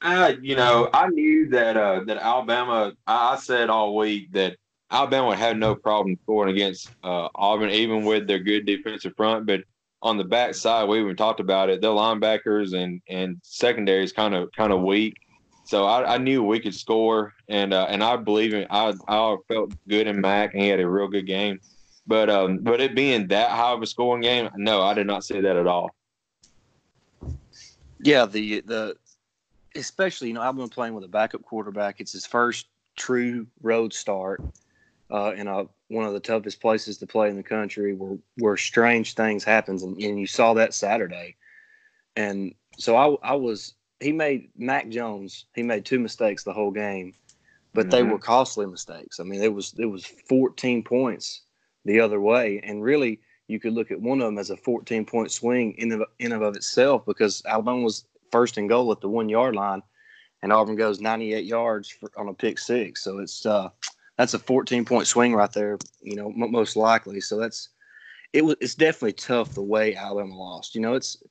[0.01, 2.93] I, you know, I knew that uh, that Alabama.
[3.05, 4.57] I said all week that
[4.89, 9.45] Alabama had no problem scoring against uh, Auburn, even with their good defensive front.
[9.45, 9.61] But
[10.01, 11.81] on the back side, we even talked about it.
[11.81, 15.15] Their linebackers and and secondary is kind of kind of weak.
[15.71, 18.67] So I, I, knew we could score, and uh, and I believe in.
[18.69, 21.61] I I felt good in Mac, and he had a real good game.
[22.05, 25.23] But um, but it being that high of a scoring game, no, I did not
[25.23, 25.95] see that at all.
[28.01, 28.97] Yeah, the the
[29.73, 32.01] especially, you know, I've been playing with a backup quarterback.
[32.01, 34.41] It's his first true road start
[35.09, 38.57] uh, in a, one of the toughest places to play in the country where, where
[38.57, 39.83] strange things happens.
[39.83, 41.37] And, and you saw that Saturday.
[42.17, 46.71] And so I, I was, he made Mac Jones, he made two mistakes the whole
[46.71, 47.13] game,
[47.73, 47.91] but mm-hmm.
[47.91, 49.19] they were costly mistakes.
[49.19, 51.41] I mean, it was, it was 14 points
[51.85, 52.59] the other way.
[52.63, 55.91] And really, you could look at one of them as a 14 point swing in
[55.91, 59.83] of, in of itself because Alabama was first and goal at the one yard line,
[60.41, 63.03] and Auburn goes 98 yards for, on a pick six.
[63.03, 63.69] So it's uh,
[64.17, 65.77] that's a 14 point swing right there.
[66.01, 67.19] You know, m- most likely.
[67.21, 67.69] So that's
[68.33, 68.55] it was.
[68.61, 70.73] It's definitely tough the way Alabama lost.
[70.73, 71.21] You know, it's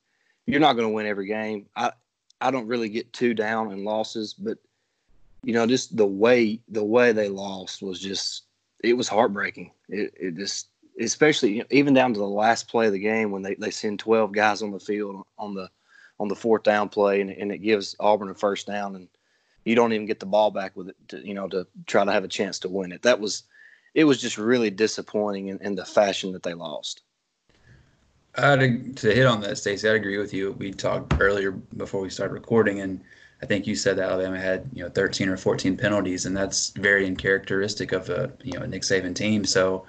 [0.47, 1.67] you're not going to win every game.
[1.75, 1.93] I
[2.41, 4.59] I don't really get too down in losses, but
[5.43, 8.45] you know, just the way the way they lost was just
[8.83, 9.73] it was heartbreaking.
[9.89, 10.69] It, it just
[11.01, 13.71] especially you know, even down to the last play of the game when they, they
[13.71, 15.71] send 12 guys on the field on the
[16.21, 19.09] on the fourth down play, and, and it gives Auburn a first down, and
[19.65, 22.13] you don't even get the ball back with it, to, you know, to try to
[22.13, 23.03] have a chance to win it.
[23.03, 23.45] That was,
[23.95, 27.01] it was just really disappointing in, in the fashion that they lost.
[28.37, 30.53] I'd, to hit on that, Stacey, I'd agree with you.
[30.53, 33.01] We talked earlier before we started recording, and
[33.43, 36.71] I think you said that Alabama had you know 13 or 14 penalties, and that's
[36.71, 39.45] very uncharacteristic of a you know Nick Saban team.
[39.45, 39.85] So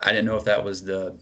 [0.00, 1.16] I didn't know if that was the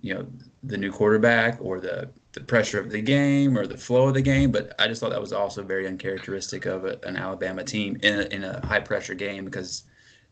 [0.00, 0.26] you know
[0.62, 4.22] the new quarterback or the the pressure of the game or the flow of the
[4.22, 7.98] game, but I just thought that was also very uncharacteristic of a, an Alabama team
[8.02, 9.84] in a, in a high pressure game because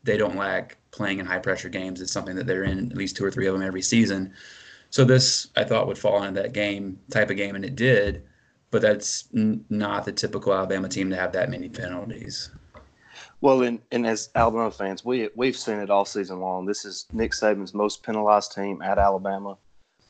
[0.02, 2.00] they don't lack playing in high pressure games.
[2.00, 4.32] It's something that they're in at least two or three of them every season.
[4.90, 8.24] So this I thought would fall into that game type of game, and it did.
[8.70, 12.50] But that's n- not the typical Alabama team to have that many penalties.
[13.40, 16.66] Well, and, and as Alabama fans, we we've seen it all season long.
[16.66, 19.56] This is Nick Saban's most penalized team at Alabama.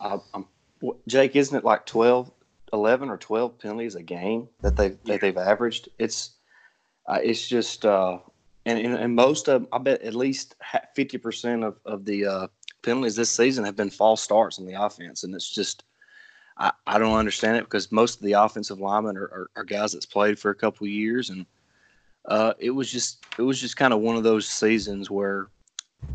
[0.01, 0.47] I, I'm
[1.07, 2.31] Jake, isn't it like 12,
[2.73, 5.13] 11 or 12 penalties a game that they've, yeah.
[5.13, 5.89] that they've averaged?
[5.99, 6.31] It's,
[7.07, 8.19] uh, it's just, uh,
[8.67, 10.55] and, and, and, most of, I bet at least
[10.97, 12.47] 50% of, of the uh,
[12.83, 15.25] penalties this season have been false starts on the offense.
[15.25, 15.85] And it's just,
[16.59, 19.93] I, I don't understand it because most of the offensive linemen are, are, are guys
[19.93, 21.31] that's played for a couple years.
[21.31, 21.47] And
[22.27, 25.49] uh, it was just, it was just kind of one of those seasons where,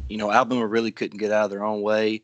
[0.07, 2.23] you know, Alabama really couldn't get out of their own way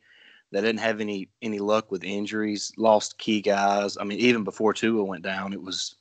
[0.51, 3.97] they didn't have any any luck with injuries, lost key guys.
[3.97, 5.95] I mean, even before Tua went down, it was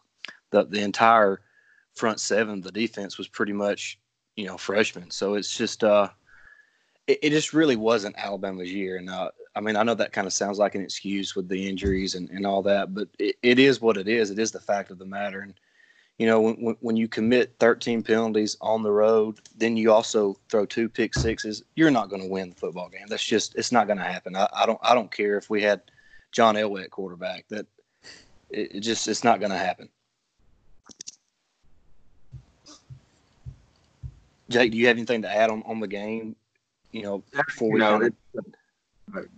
[0.50, 1.40] the the entire
[1.94, 3.98] front seven, the defense was pretty much
[4.36, 5.10] you know freshmen.
[5.10, 6.08] So it's just uh,
[7.10, 8.96] it, it just really wasn't Alabama's year.
[8.96, 11.68] And uh, I mean, I know that kind of sounds like an excuse with the
[11.68, 14.30] injuries and, and all that, but it, it is what it is.
[14.30, 15.40] It is the fact of the matter.
[15.40, 15.54] And
[16.18, 20.66] you know, when, when you commit 13 penalties on the road, then you also throw
[20.66, 23.06] two pick sixes, you're not going to win the football game.
[23.08, 24.36] That's just, it's not going to happen.
[24.36, 25.80] I, I, don't, I don't care if we had
[26.30, 27.66] John Elway at quarterback that
[28.50, 29.88] it, it just, it's not going to happen.
[34.50, 36.36] Jake, do you have anything to add on, on the game?
[36.92, 38.14] You know, before we you know, it,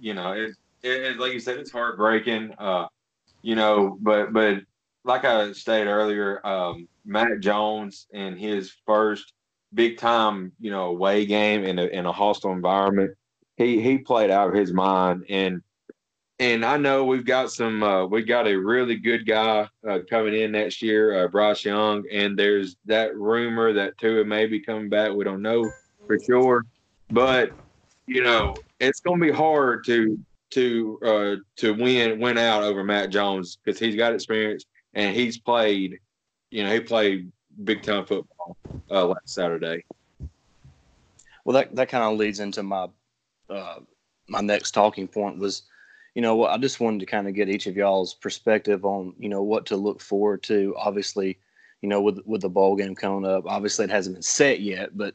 [0.00, 2.54] you know, it, it, like you said, it's heartbreaking.
[2.58, 2.86] Uh,
[3.42, 4.62] you know, but but
[5.04, 9.32] like I stated earlier, um, Mac Jones in his first
[9.74, 13.12] big time, you know, away game in a in a hostile environment,
[13.56, 15.62] he he played out of his mind and
[16.42, 20.34] and I know we've got some uh, we got a really good guy uh, coming
[20.34, 24.88] in next year, uh, Bryce Young, and there's that rumor that Tua may be coming
[24.88, 25.12] back.
[25.12, 25.70] We don't know
[26.06, 26.64] for sure,
[27.10, 27.52] but
[28.06, 30.18] you know it's going to be hard to
[30.50, 35.38] to uh, to win win out over Mac Jones because he's got experience and he's
[35.38, 35.98] played.
[36.50, 37.32] You know, he played
[37.64, 38.56] big time football
[38.90, 39.84] uh, last Saturday.
[41.44, 42.88] Well, that that kind of leads into my
[43.48, 43.78] uh,
[44.28, 45.62] my next talking point was,
[46.14, 49.28] you know, I just wanted to kind of get each of y'all's perspective on, you
[49.28, 50.74] know, what to look forward to.
[50.76, 51.38] Obviously,
[51.80, 54.96] you know, with with the bowl game coming up, obviously it hasn't been set yet,
[54.96, 55.14] but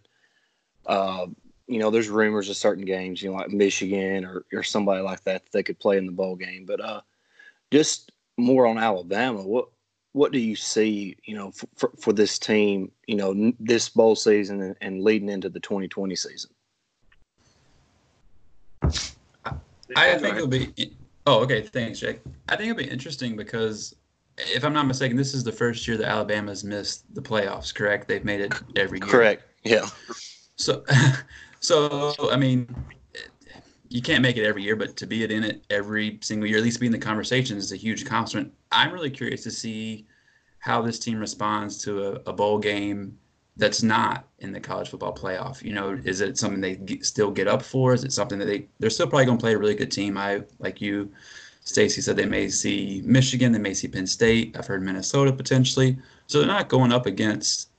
[0.88, 1.28] uh,
[1.67, 5.23] you know, there's rumors of certain games, you know, like Michigan or or somebody like
[5.25, 6.65] that that they could play in the bowl game.
[6.65, 7.01] But uh,
[7.71, 9.43] just more on Alabama.
[9.43, 9.69] What
[10.13, 14.62] what do you see, you know, for, for this team, you know, this bowl season
[14.62, 16.49] and, and leading into the 2020 season?
[19.95, 20.95] I think it'll be.
[21.25, 21.62] Oh, okay.
[21.62, 22.21] Thanks, Jake.
[22.49, 23.95] I think it'll be interesting because,
[24.38, 27.73] if I'm not mistaken, this is the first year that Alabama's missed the playoffs.
[27.73, 28.08] Correct?
[28.08, 29.08] They've made it every year.
[29.08, 29.43] Correct.
[29.63, 29.88] Yeah.
[30.56, 30.84] So,
[31.60, 32.74] so I mean,
[33.89, 36.63] you can't make it every year, but to be in it every single year, at
[36.63, 38.54] least be in the conversation, is a huge accomplishment.
[38.72, 40.06] I'm really curious to see
[40.60, 43.17] how this team responds to a, a bowl game
[43.56, 45.63] that's not in the college football playoff.
[45.63, 47.93] You know, is it something they get, still get up for?
[47.93, 50.17] Is it something that they they're still probably going to play a really good team?
[50.17, 51.12] I like you,
[51.62, 54.56] Stacy said they may see Michigan, they may see Penn State.
[54.58, 55.98] I've heard Minnesota potentially.
[56.28, 57.70] So they're not going up against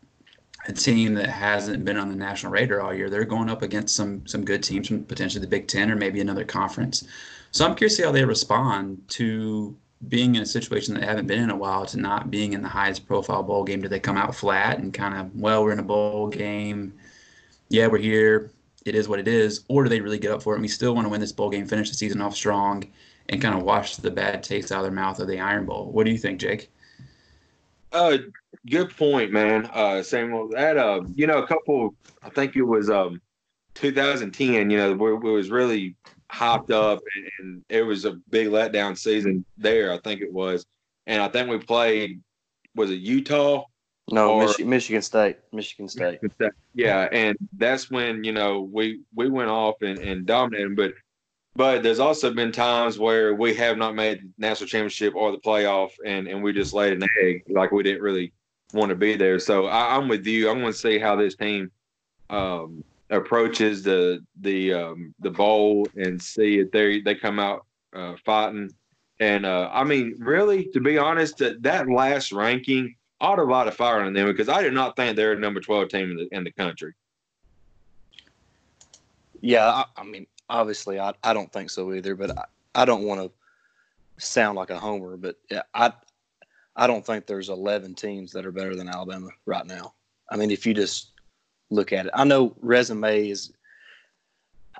[0.69, 3.11] a team that hasn't been on the national radar all year.
[3.11, 6.21] They're going up against some some good teams from potentially the Big Ten or maybe
[6.21, 7.05] another conference.
[7.51, 9.75] So I'm curious to see how they respond to
[10.09, 12.63] being in a situation that they haven't been in a while to not being in
[12.63, 13.81] the highest profile bowl game.
[13.81, 16.93] Do they come out flat and kind of, well, we're in a bowl game.
[17.69, 18.53] Yeah, we're here.
[18.85, 19.65] It is what it is.
[19.69, 20.57] Or do they really get up for it?
[20.57, 22.87] And we still want to win this bowl game, finish the season off strong,
[23.29, 25.91] and kind of wash the bad taste out of their mouth of the Iron Bowl.
[25.91, 26.71] What do you think, Jake?
[27.91, 28.19] Uh,
[28.67, 29.71] good point, man.
[29.73, 31.95] Uh, Samuel, that uh, you know, a couple.
[32.23, 33.21] I think it was um,
[33.75, 34.71] 2010.
[34.71, 35.97] You know, where it was really
[36.31, 39.93] hopped up, and, and, it was a big letdown season there.
[39.93, 40.65] I think it was,
[41.07, 42.21] and I think we played.
[42.75, 43.65] Was it Utah?
[44.11, 45.37] No, Mich- Michigan State.
[45.53, 46.23] Michigan State.
[46.23, 46.53] Michigan State.
[46.75, 50.77] Yeah, and that's when you know we we went off and, and dominated.
[50.77, 50.93] But
[51.57, 55.39] but there's also been times where we have not made the national championship or the
[55.39, 58.33] playoff, and and we just laid an egg like we didn't really
[58.73, 59.39] want to be there.
[59.39, 60.49] So I, am with you.
[60.49, 61.71] I want to see how this team
[62.31, 68.15] um, approaches the the um, the bowl and see if they they come out uh,
[68.25, 68.71] fighting
[69.21, 73.67] And uh, I mean, really, to be honest, that, that last ranking ought to light
[73.67, 76.17] a fire on them because I did not think they're a number 12 team in
[76.17, 76.95] the, in the country.
[79.41, 83.05] Yeah, I, I mean, obviously, I, I don't think so either, but I, I don't
[83.05, 85.37] want to sound like a homer, but
[85.75, 85.93] I
[86.79, 89.95] I don't think there's 11 teams that are better than Alabama right now.
[90.31, 91.11] I mean, if you just
[91.71, 93.53] look at it, I know resume is,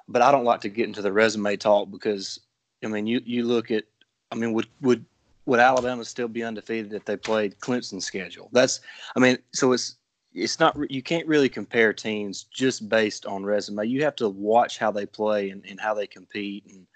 [0.07, 2.41] but I don't like to get into the resume talk because
[2.85, 3.85] I mean, you you look at,
[4.31, 5.05] I mean, would would
[5.47, 8.49] would Alabama still be undefeated if they played Clemson's schedule?
[8.53, 8.81] That's,
[9.17, 9.97] I mean, so it's
[10.35, 13.87] it's not you can't really compare teams just based on resume.
[13.87, 16.87] You have to watch how they play and, and how they compete and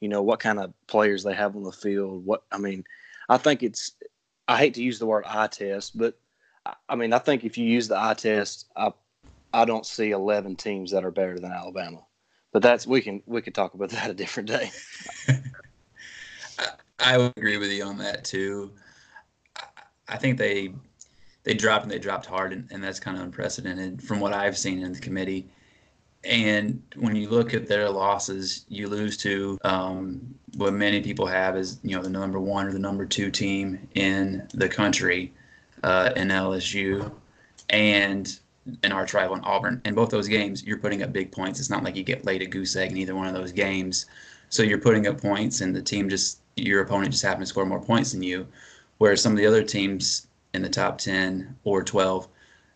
[0.00, 2.26] you know what kind of players they have on the field.
[2.26, 2.84] What I mean,
[3.28, 3.92] I think it's
[4.50, 6.18] I hate to use the word eye test, but
[6.88, 8.92] I mean I think if you use the eye test, I
[9.52, 12.04] I don't see eleven teams that are better than Alabama.
[12.52, 14.72] But that's we can we could talk about that a different day.
[16.98, 18.72] I would agree with you on that too.
[20.08, 20.74] I think they
[21.44, 24.58] they dropped and they dropped hard, and, and that's kind of unprecedented from what I've
[24.58, 25.48] seen in the committee.
[26.24, 31.56] And when you look at their losses, you lose to um, what many people have
[31.56, 35.32] is you know the number one or the number two team in the country
[35.82, 37.10] uh, in LSU,
[37.70, 38.38] and
[38.82, 39.80] an arch rival in Auburn.
[39.86, 41.58] In both those games, you're putting up big points.
[41.58, 44.06] It's not like you get laid a goose egg in either one of those games.
[44.50, 47.64] So you're putting up points, and the team just your opponent just happened to score
[47.64, 48.46] more points than you.
[48.98, 52.28] Whereas some of the other teams in the top 10 or 12,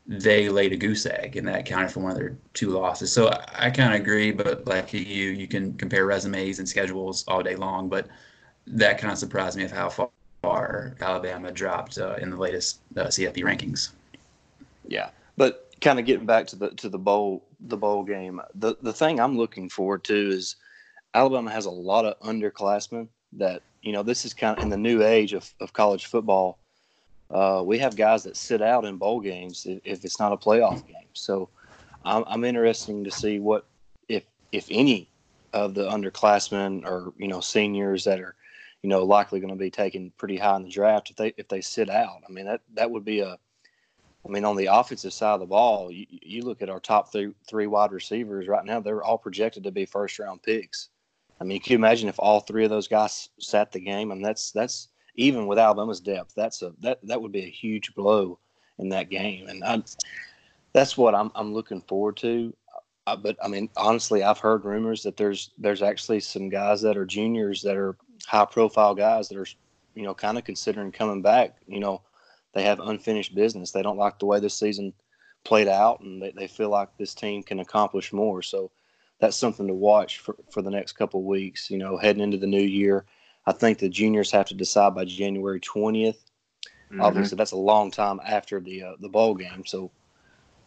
[0.07, 3.13] they laid a goose egg and that counted for one of their two losses.
[3.13, 7.25] So I, I kind of agree, but like you, you can compare resumes and schedules
[7.27, 8.09] all day long, but
[8.67, 13.05] that kind of surprised me of how far Alabama dropped uh, in the latest uh,
[13.05, 13.91] CFP rankings.
[14.87, 18.77] Yeah, but kind of getting back to the to the bowl the bowl game, the
[18.83, 20.57] the thing I'm looking forward to is
[21.15, 24.77] Alabama has a lot of underclassmen that you know this is kind of in the
[24.77, 26.59] new age of, of college football
[27.35, 30.37] uh, we have guys that sit out in bowl games if, if it's not a
[30.37, 31.09] playoff game.
[31.13, 31.51] So
[32.05, 33.67] I'm, I'm interested to see what
[34.09, 35.11] if if any
[35.53, 38.37] of the underclassmen or you know seniors that are
[38.83, 41.49] you know likely going to be taken pretty high in the draft if they if
[41.49, 42.23] they sit out.
[42.27, 43.37] I mean that that would be a
[44.27, 47.13] I mean, on the offensive side of the ball, you, you look at our top
[47.13, 50.89] three, three wide receivers right now; they're all projected to be first round picks.
[51.41, 54.11] I mean, can you imagine if all three of those guys sat the game?
[54.11, 57.51] I mean, that's that's even with Alabama's depth, that's a that that would be a
[57.51, 58.39] huge blow
[58.79, 59.83] in that game, and I,
[60.73, 62.55] that's what I'm I'm looking forward to.
[63.07, 67.05] But I mean, honestly, I've heard rumors that there's there's actually some guys that are
[67.05, 67.97] juniors that are
[68.27, 69.47] high profile guys that are,
[69.95, 71.57] you know, kind of considering coming back.
[71.67, 72.03] You know,
[72.55, 73.71] they have unfinished business.
[73.71, 74.93] They don't like the way this season
[75.45, 78.43] played out, and they, they feel like this team can accomplish more.
[78.43, 78.71] So
[79.21, 81.71] that's something to watch for, for the next couple of weeks.
[81.71, 83.05] You know, heading into the new year.
[83.47, 86.17] I think the juniors have to decide by January 20th.
[86.91, 87.01] Mm-hmm.
[87.01, 89.91] Obviously, that's a long time after the uh, the bowl game, so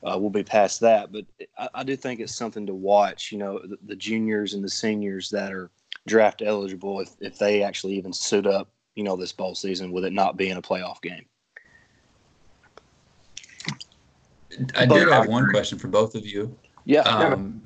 [0.03, 1.11] uh, we'll be past that.
[1.11, 1.25] But
[1.57, 3.31] I, I, do think it's something to watch.
[3.31, 5.69] You know, the, the, juniors and the seniors that are
[6.05, 10.05] draft eligible, if if they actually even suit up, you know, this bowl season with
[10.05, 11.25] it not being a playoff game.
[14.75, 16.55] I did have one question for both of you.
[16.85, 17.01] Yeah.
[17.01, 17.61] Um,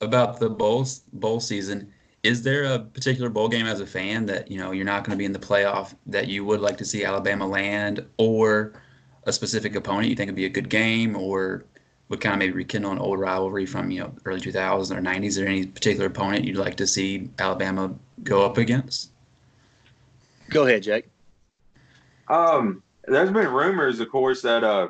[0.00, 4.50] about the bowl bowl season is there a particular bowl game as a fan that
[4.50, 6.84] you know you're not going to be in the playoff that you would like to
[6.84, 8.74] see Alabama land, or
[9.24, 11.64] a specific opponent you think would be a good game, or
[12.08, 15.24] would kind of maybe rekindle an old rivalry from you know early 2000s or 90s?
[15.24, 19.12] Is there any particular opponent you'd like to see Alabama go up against?
[20.50, 21.08] Go ahead, Jake.
[22.28, 24.88] Um, there's been rumors, of course, that uh,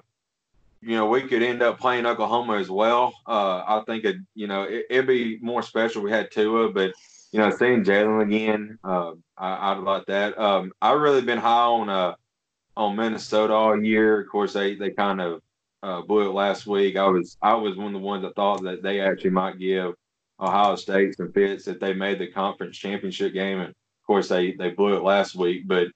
[0.82, 3.14] you know, we could end up playing Oklahoma as well.
[3.26, 6.02] Uh, I think it, you know, it, would be more special.
[6.02, 6.92] We had Tua, but
[7.32, 10.38] you know, seeing Jalen again, uh, I, would like that.
[10.38, 12.14] Um, I've really been high on uh,
[12.76, 14.20] on Minnesota all year.
[14.20, 15.40] Of course, they they kind of
[15.82, 16.96] uh, blew it last week.
[16.96, 19.94] I was I was one of the ones that thought that they actually might give
[20.40, 24.52] Ohio State some fits if they made the conference championship game, and of course they
[24.52, 25.68] they blew it last week.
[25.68, 25.88] But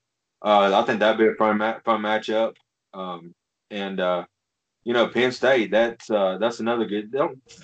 [0.42, 2.54] uh, I think that'd be a fun fun matchup.
[2.92, 3.34] Um,
[3.70, 4.24] and uh,
[4.84, 5.70] you know, Penn State.
[5.70, 7.12] That's uh, that's another good.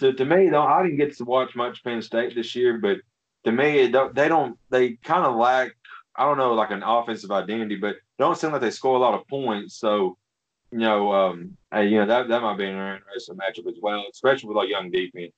[0.00, 2.98] To, to me, though, I didn't get to watch much Penn State this year, but
[3.44, 4.58] to me, don't, they don't.
[4.70, 5.72] They kind of lack.
[6.16, 9.14] I don't know, like an offensive identity, but don't seem like they score a lot
[9.14, 9.76] of points.
[9.78, 10.18] So,
[10.70, 14.52] you know, um, you know that that might be an interesting matchup as well, especially
[14.52, 15.32] with a young defense.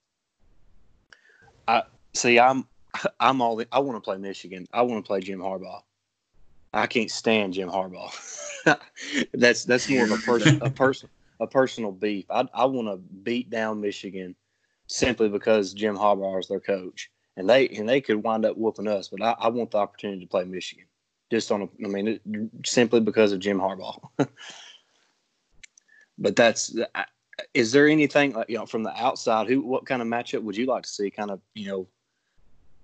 [1.68, 1.82] I
[2.14, 2.38] see.
[2.38, 2.66] I'm
[3.20, 3.62] I'm all.
[3.70, 4.66] I want to play Michigan.
[4.72, 5.82] I want to play Jim Harbaugh.
[6.72, 8.10] I can't stand Jim Harbaugh.
[9.34, 12.24] that's that's more of a person a person a personal beef.
[12.30, 14.34] I I want to beat down Michigan
[14.88, 18.88] simply because Jim Harbaugh is their coach and they and they could wind up whooping
[18.88, 19.08] us.
[19.08, 20.86] But I, I want the opportunity to play Michigan.
[21.30, 22.22] just on a, I mean, it,
[22.64, 23.98] simply because of Jim Harbaugh.
[26.18, 26.76] but that's,
[27.54, 30.56] is there anything like, you know, from the outside, who, what kind of matchup would
[30.56, 31.86] you like to see kind of, you know,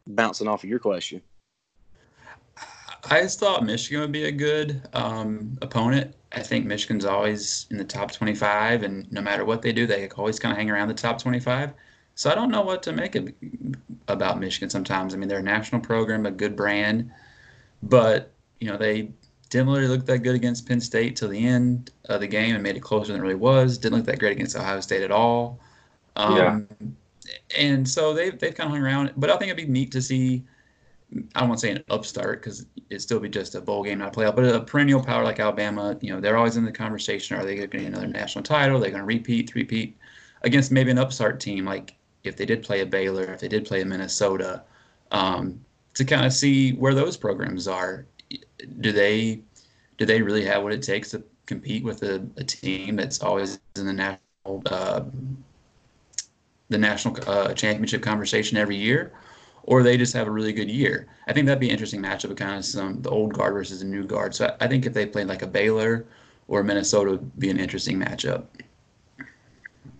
[0.06, 1.20] bouncing off of your question?
[3.10, 6.14] I just thought Michigan would be a good um, opponent.
[6.32, 10.08] I think Michigan's always in the top 25, and no matter what they do, they
[10.08, 11.72] always kind of hang around the top 25.
[12.18, 13.32] So I don't know what to make of,
[14.08, 15.14] about Michigan sometimes.
[15.14, 17.12] I mean, they're a national program, a good brand,
[17.84, 19.12] but you know they
[19.50, 22.62] didn't really look that good against Penn State till the end of the game and
[22.62, 23.78] made it closer than it really was.
[23.78, 25.60] Didn't look that great against Ohio State at all.
[26.16, 26.60] Um, yeah.
[27.56, 29.12] And so they've, they've kind of hung around.
[29.16, 30.42] But I think it'd be neat to see,
[31.36, 33.98] I don't want to say an upstart because it'd still be just a bowl game,
[34.00, 36.72] not a playoff, but a perennial power like Alabama, you know, they're always in the
[36.72, 37.36] conversation.
[37.36, 38.78] Are they going to get another national title?
[38.78, 39.96] Are they going to repeat, repeat
[40.42, 41.94] against maybe an upstart team like
[42.28, 44.62] if they did play a Baylor, if they did play a Minnesota,
[45.10, 45.64] um,
[45.94, 48.06] to kind of see where those programs are.
[48.80, 49.40] Do they
[49.96, 53.58] do they really have what it takes to compete with a, a team that's always
[53.76, 55.02] in the national uh,
[56.68, 59.12] the national uh, championship conversation every year,
[59.64, 61.08] or they just have a really good year?
[61.26, 63.80] I think that'd be an interesting matchup of kind of some the old guard versus
[63.80, 64.34] the new guard.
[64.34, 66.06] So I, I think if they played like a Baylor
[66.46, 68.44] or Minnesota, would be an interesting matchup.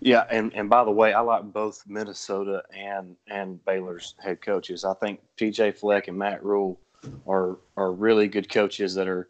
[0.01, 4.85] Yeah, and, and by the way, I like both Minnesota and and Baylor's head coaches.
[4.85, 6.79] I think PJ Fleck and Matt Rhule
[7.27, 9.29] are are really good coaches that are,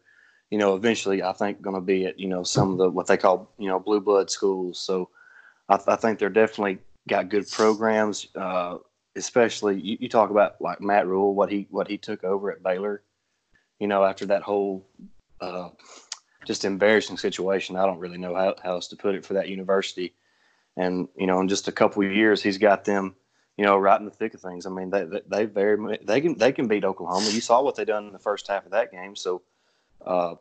[0.50, 3.08] you know, eventually I think going to be at you know some of the what
[3.08, 4.78] they call you know blue blood schools.
[4.78, 5.08] So
[5.68, 8.28] I, I think they're definitely got good programs.
[8.36, 8.78] Uh,
[9.16, 12.62] especially you, you talk about like Matt Rhule, what he what he took over at
[12.62, 13.02] Baylor.
[13.80, 14.86] You know, after that whole
[15.40, 15.70] uh,
[16.44, 19.48] just embarrassing situation, I don't really know how, how else to put it for that
[19.48, 20.14] university
[20.76, 23.14] and you know in just a couple of years he's got them
[23.56, 24.66] you know right in the thick of things.
[24.66, 27.28] I mean they they, they very they can they can beat oklahoma.
[27.30, 29.16] You saw what they done in the first half of that game.
[29.16, 29.42] So
[30.04, 30.34] uh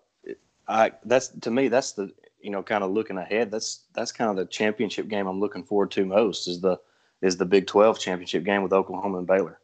[0.67, 2.11] i that's to me that's the
[2.41, 5.63] you know kind of looking ahead that's that's kind of the championship game i'm looking
[5.63, 6.79] forward to most is the
[7.21, 9.59] is the big 12 championship game with oklahoma and baylor.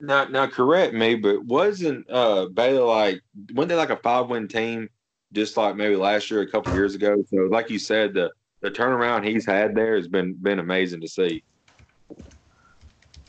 [0.00, 3.20] Now now correct me but wasn't uh baylor like
[3.52, 4.88] weren't they like a five win team
[5.32, 7.22] just like maybe last year a couple years ago?
[7.28, 8.30] So like you said the
[8.60, 11.42] the turnaround he's had there has been been amazing to see.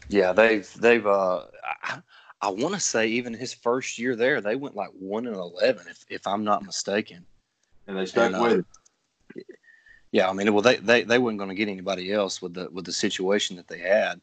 [0.10, 1.46] Yeah, they've they've uh
[1.84, 2.02] I,
[2.42, 5.86] I want to say even his first year there they went like 1 and 11
[5.90, 7.26] if if I'm not mistaken.
[7.88, 9.42] And they stuck and, with uh.
[10.12, 12.70] Yeah, I mean well they they, they weren't going to get anybody else with the
[12.72, 14.20] with the situation that they had.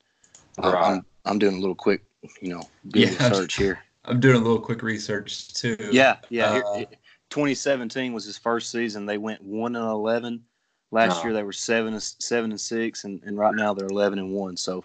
[0.58, 0.74] Right.
[0.74, 2.02] I'm I'm doing a little quick,
[2.40, 3.78] you know, Google yeah, search here.
[4.04, 5.76] I'm doing a little quick research too.
[5.92, 6.62] Yeah, yeah.
[6.66, 6.86] Uh, here,
[7.30, 9.04] 2017 was his first season.
[9.04, 10.42] They went 1 and 11
[10.90, 11.24] Last no.
[11.24, 14.32] year they were seven and seven and six, and, and right now they're eleven and
[14.32, 14.56] one.
[14.56, 14.84] So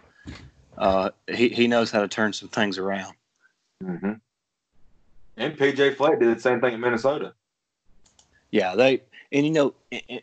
[0.78, 3.14] uh, he he knows how to turn some things around.
[3.84, 4.14] Mm-hmm.
[5.38, 7.34] And PJ Fleck did the same thing in Minnesota.
[8.52, 9.02] Yeah, they
[9.32, 9.74] and you know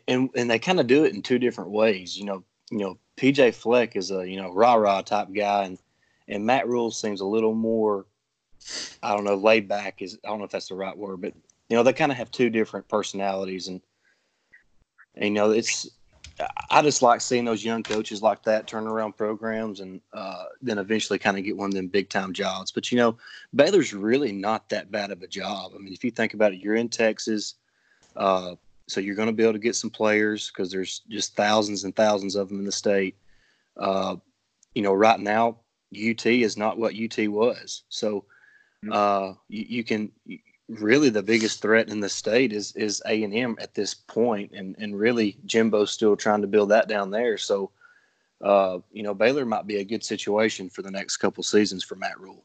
[0.07, 2.17] and and they kind of do it in two different ways.
[2.17, 5.79] You know, you know PJ Fleck is a you know rah rah type guy, and
[6.27, 8.05] and Matt Rhule seems a little more
[9.01, 11.33] I don't know laid back is I don't know if that's the right word, but
[11.69, 13.81] you know they kind of have two different personalities and
[15.15, 15.89] and, you know, it's
[16.69, 20.77] I just like seeing those young coaches like that turn around programs and uh, then
[20.77, 22.71] eventually kind of get one of them big time jobs.
[22.71, 23.17] But you know,
[23.55, 25.73] Baylor's really not that bad of a job.
[25.75, 27.55] I mean, if you think about it, you're in Texas,
[28.15, 28.55] uh,
[28.87, 31.95] so you're going to be able to get some players because there's just thousands and
[31.95, 33.15] thousands of them in the state.
[33.77, 34.15] Uh,
[34.75, 35.57] you know, right now
[35.93, 38.25] UT is not what UT was, so
[38.83, 38.91] mm-hmm.
[38.91, 40.11] uh, you, you, can
[40.79, 44.51] really the biggest threat in the state is is A and M at this point,
[44.53, 47.37] and and really Jimbo's still trying to build that down there.
[47.37, 47.71] So,
[48.41, 51.95] uh, you know, Baylor might be a good situation for the next couple seasons for
[51.95, 52.43] Matt Rhule.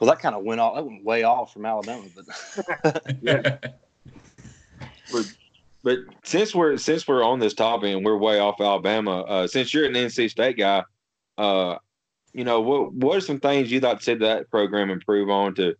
[0.00, 0.76] Well, that kind of went off.
[0.76, 3.58] That went way off from Alabama, but yeah.
[5.10, 5.34] But,
[5.82, 9.74] but since we're since we're on this topic and we're way off Alabama, uh, since
[9.74, 10.84] you're an NC State guy,
[11.36, 11.78] uh,
[12.38, 15.56] you know, what what are some things you'd like to see that program improve on?
[15.56, 15.74] To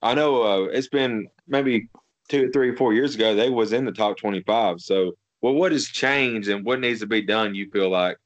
[0.00, 1.88] I know uh, it's been maybe
[2.28, 4.80] two, three, four years ago they was in the top twenty five.
[4.80, 7.56] So, well, what has changed and what needs to be done?
[7.56, 8.16] You feel like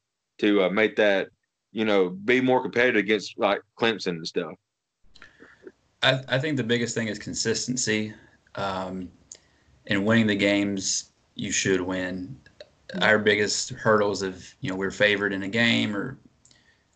[0.40, 1.28] to uh, make that
[1.72, 4.52] you know be more competitive against like Clemson and stuff.
[6.02, 8.12] I, I think the biggest thing is consistency.
[8.54, 9.08] Um,
[9.86, 12.38] and winning the games you should win.
[13.00, 16.18] Our biggest hurdles of you know we're favored in a game or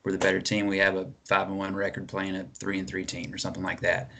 [0.04, 0.66] we're the better team.
[0.66, 3.62] We have a five and one record playing a three and three team or something
[3.62, 4.10] like that.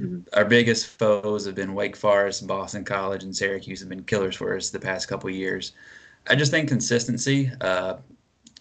[0.00, 0.20] Mm-hmm.
[0.32, 4.56] Our biggest foes have been Wake Forest, Boston College, and Syracuse have been killers for
[4.56, 5.72] us the past couple years.
[6.28, 7.50] I just think consistency.
[7.60, 7.96] Uh,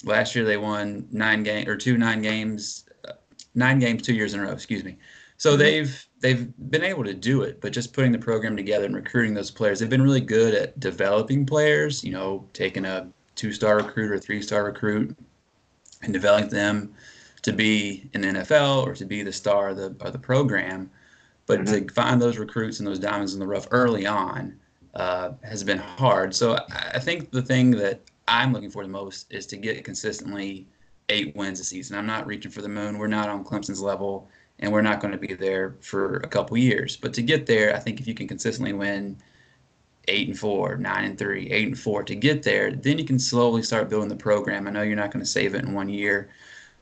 [0.04, 3.14] last year they won nine game or two nine games, uh,
[3.56, 4.52] nine games two years in a row.
[4.52, 4.98] Excuse me,
[5.38, 5.60] So mm-hmm.
[5.60, 9.34] they've they've been able to do it, but just putting the program together and recruiting
[9.34, 12.04] those players, they've been really good at developing players.
[12.04, 15.16] You know, taking a two-star recruit or three-star recruit
[16.02, 16.94] and developing them
[17.44, 20.90] to be in the NFL or to be the star of the of the program.
[21.46, 21.88] But mm-hmm.
[21.88, 24.58] to find those recruits and those diamonds in the rough early on
[24.96, 26.36] uh, has been hard.
[26.36, 30.68] So I think the thing that I'm looking for the most is to get consistently
[31.10, 31.98] eight wins a season.
[31.98, 32.98] I'm not reaching for the moon.
[32.98, 34.30] We're not on Clemson's level,
[34.60, 36.98] and we're not going to be there for a couple years.
[36.98, 39.18] But to get there, I think if you can consistently win
[40.08, 43.20] eight and four, nine and three, eight and four, to get there, then you can
[43.20, 44.68] slowly start building the program.
[44.68, 46.30] I know you're not going to save it in one year,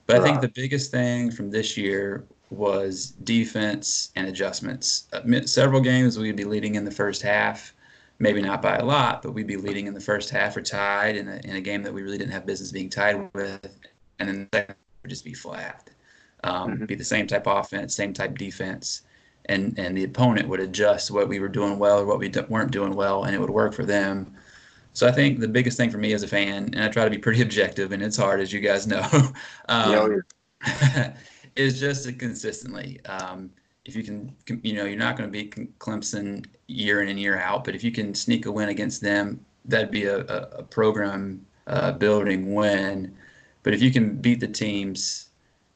[0.08, 0.22] but right.
[0.22, 5.08] I think the biggest thing from this year was defense and adjustments.
[5.12, 7.74] Uh, several games we'd be leading in the first half,
[8.20, 11.16] maybe not by a lot, but we'd be leading in the first half or tied
[11.16, 13.68] in a, in a game that we really didn't have business being tied with,
[14.20, 15.90] and then the second would just be flat.
[16.44, 16.86] Um, mm-hmm.
[16.86, 19.02] Be the same type offense, same type defense,
[19.50, 22.72] and and the opponent would adjust what we were doing well or what we weren't
[22.72, 24.36] doing well, and it would work for them.
[24.94, 27.10] So I think the biggest thing for me as a fan, and I try to
[27.10, 29.08] be pretty objective, and it's hard as you guys know.
[29.70, 30.24] um,
[30.66, 31.14] yeah,
[31.56, 33.00] is just to consistently.
[33.06, 33.52] Um,
[33.86, 37.40] if you can, you know, you're not going to beat Clemson year in and year
[37.40, 40.64] out, but if you can sneak a win against them, that'd be a, a, a
[40.64, 43.16] program uh, building win.
[43.62, 45.28] But if you can beat the teams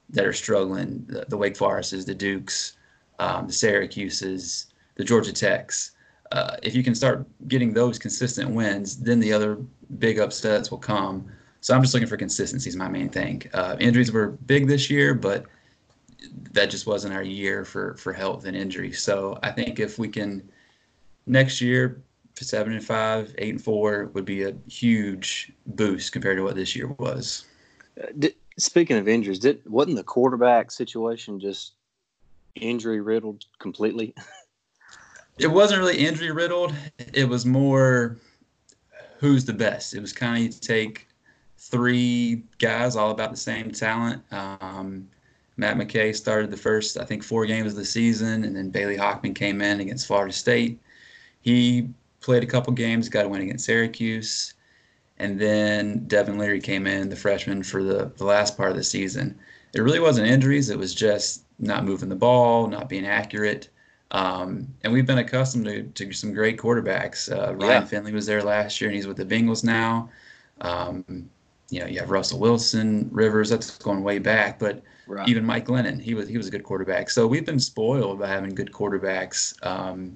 [0.09, 2.73] that are struggling, the, the Wake Forests, the Dukes,
[3.19, 5.91] um, the Syracuses, the Georgia Techs,
[6.31, 9.57] uh, if you can start getting those consistent wins, then the other
[9.97, 11.31] big upsets will come.
[11.61, 13.43] So I'm just looking for consistency is my main thing.
[13.53, 15.45] Uh, injuries were big this year, but
[16.51, 18.91] that just wasn't our year for for health and injury.
[18.91, 20.49] So I think if we can
[21.25, 22.03] next year
[22.35, 26.75] seven and five, eight and four would be a huge boost compared to what this
[26.75, 27.45] year was.
[28.01, 31.73] Uh, did, speaking of injuries, did wasn't the quarterback situation just
[32.55, 34.13] injury riddled completely?
[35.37, 36.73] it wasn't really injury riddled.
[37.13, 38.17] It was more
[39.19, 39.93] who's the best.
[39.93, 41.07] It was kind of you take
[41.57, 44.23] three guys all about the same talent.
[44.31, 45.07] Um,
[45.57, 48.95] Matt McKay started the first, I think, four games of the season, and then Bailey
[48.95, 50.79] Hockman came in against Florida State.
[51.41, 51.89] He
[52.21, 54.53] played a couple games, got a win against Syracuse,
[55.17, 58.83] and then Devin Leary came in, the freshman, for the, the last part of the
[58.83, 59.37] season.
[59.73, 63.69] It really wasn't injuries; it was just not moving the ball, not being accurate.
[64.11, 67.31] Um, and we've been accustomed to, to some great quarterbacks.
[67.31, 67.85] Uh, Ryan yeah.
[67.85, 70.09] Finley was there last year, and he's with the Bengals now.
[70.61, 71.29] Um,
[71.69, 73.49] you know, you have Russell Wilson, Rivers.
[73.49, 75.27] That's going way back, but Right.
[75.27, 77.09] Even Mike Glennon, he was he was a good quarterback.
[77.09, 80.15] So we've been spoiled by having good quarterbacks um,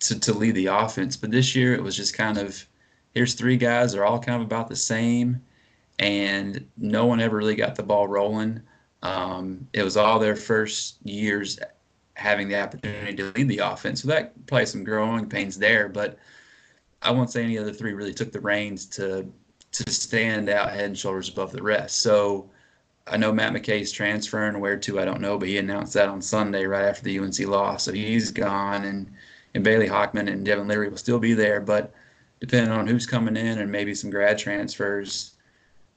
[0.00, 1.16] to to lead the offense.
[1.16, 2.62] But this year it was just kind of
[3.14, 3.92] here's three guys.
[3.92, 5.40] They're all kind of about the same,
[5.98, 8.60] and no one ever really got the ball rolling.
[9.02, 11.58] Um, it was all their first years
[12.14, 14.02] having the opportunity to lead the offense.
[14.02, 16.18] So that probably some growing pains there, but
[17.02, 19.26] I won't say any of the three really took the reins to
[19.70, 22.00] to stand out head and shoulders above the rest.
[22.00, 22.50] So
[23.06, 24.58] I know Matt McKay's transferring.
[24.60, 27.38] Where to, I don't know, but he announced that on Sunday right after the UNC
[27.40, 27.84] loss.
[27.84, 29.10] So he's gone, and
[29.54, 31.92] and Bailey Hockman and Devin Leary will still be there, but
[32.40, 35.32] depending on who's coming in and maybe some grad transfers,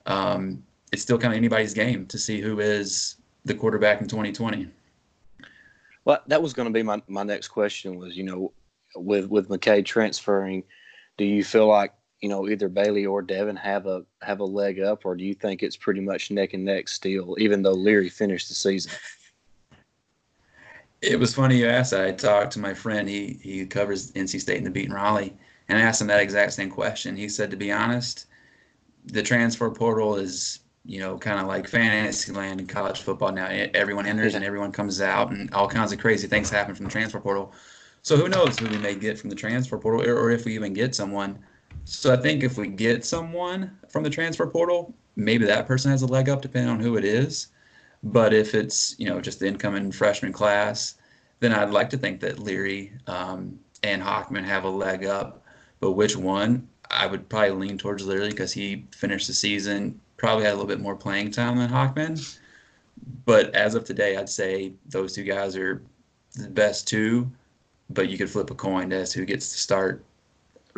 [0.05, 3.15] um, it's still kind of anybody's game to see who is
[3.45, 4.67] the quarterback in 2020.
[6.03, 8.51] Well, that was going to be my, my next question was, you know,
[8.95, 10.63] with, with McKay transferring,
[11.17, 14.79] do you feel like you know either Bailey or Devin have a have a leg
[14.79, 18.09] up, or do you think it's pretty much neck and neck still, even though Leary
[18.09, 18.91] finished the season?
[21.01, 22.05] It was funny you asked that.
[22.05, 23.09] I talked to my friend.
[23.09, 25.35] He he covers NC State and the beat in Raleigh,
[25.67, 27.15] and I asked him that exact same question.
[27.15, 28.27] He said, to be honest,
[29.05, 33.47] the transfer portal is you know kind of like fantasy land in college football now.
[33.73, 36.91] Everyone enters and everyone comes out, and all kinds of crazy things happen from the
[36.91, 37.53] transfer portal.
[38.03, 40.73] So who knows who we may get from the transfer portal, or, if we even
[40.73, 41.37] get someone.
[41.85, 46.01] So I think if we get someone from the transfer portal, maybe that person has
[46.01, 47.47] a leg up depending on who it is.
[48.03, 50.95] But if it's you know just the incoming freshman class,
[51.39, 55.43] then I'd like to think that Leary um, and Hockman have a leg up.
[55.79, 56.67] But which one?
[56.89, 60.67] I would probably lean towards Leary because he finished the season, probably had a little
[60.67, 62.37] bit more playing time than Hockman.
[63.25, 65.81] But as of today, I'd say those two guys are
[66.35, 67.29] the best two.
[67.89, 70.05] But you could flip a coin as who gets to start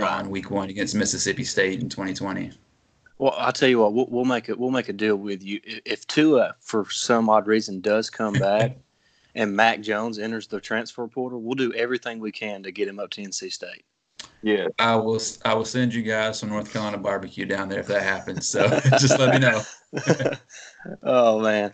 [0.02, 2.52] on week one against Mississippi State in 2020.
[3.18, 4.58] Well, I'll tell you what, we'll, we'll make it.
[4.58, 5.60] We'll make a deal with you.
[5.84, 8.78] If Tua, for some odd reason, does come back,
[9.36, 12.98] and Mac Jones enters the transfer portal, we'll do everything we can to get him
[12.98, 13.84] up to NC State.
[14.42, 15.22] Yeah, I will.
[15.46, 18.48] I will send you guys some North Carolina barbecue down there if that happens.
[18.48, 18.68] So
[19.00, 19.62] just let me know.
[21.04, 21.74] oh man.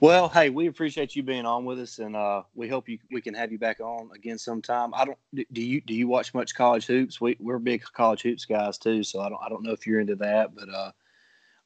[0.00, 3.20] Well, hey, we appreciate you being on with us, and uh, we hope you we
[3.20, 4.94] can have you back on again sometime.
[4.94, 7.20] I don't do you do you watch much college hoops?
[7.20, 9.98] We we're big college hoops guys too, so I don't I don't know if you're
[9.98, 10.92] into that, but uh,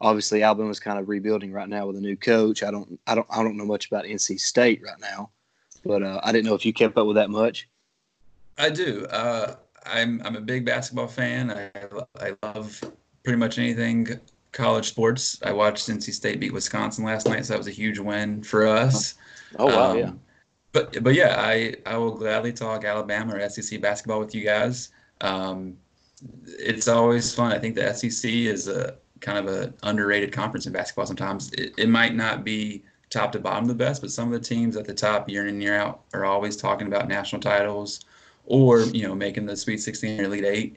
[0.01, 2.63] obviously Alabama's kind of rebuilding right now with a new coach.
[2.63, 5.29] I don't I don't I don't know much about NC State right now,
[5.85, 7.69] but uh, I didn't know if you kept up with that much.
[8.57, 9.07] I do.
[9.11, 9.57] Uh,
[9.87, 11.51] I'm I'm a big basketball fan.
[11.51, 11.71] I
[12.21, 12.81] I love
[13.25, 14.21] pretty much anything
[14.53, 15.41] college sports.
[15.45, 18.67] I watched NC State beat Wisconsin last night, so that was a huge win for
[18.67, 19.15] us.
[19.59, 20.13] Oh wow, um, yeah.
[20.73, 24.91] But but yeah, I I will gladly talk Alabama or SEC basketball with you guys.
[25.21, 25.77] Um,
[26.47, 27.53] it's always fun.
[27.53, 31.07] I think the SEC is a kind of an underrated conference in basketball.
[31.07, 34.47] Sometimes it, it might not be top to bottom the best, but some of the
[34.47, 38.05] teams at the top year in and year out are always talking about national titles
[38.47, 40.77] or you know making the Sweet 16 or Elite Eight.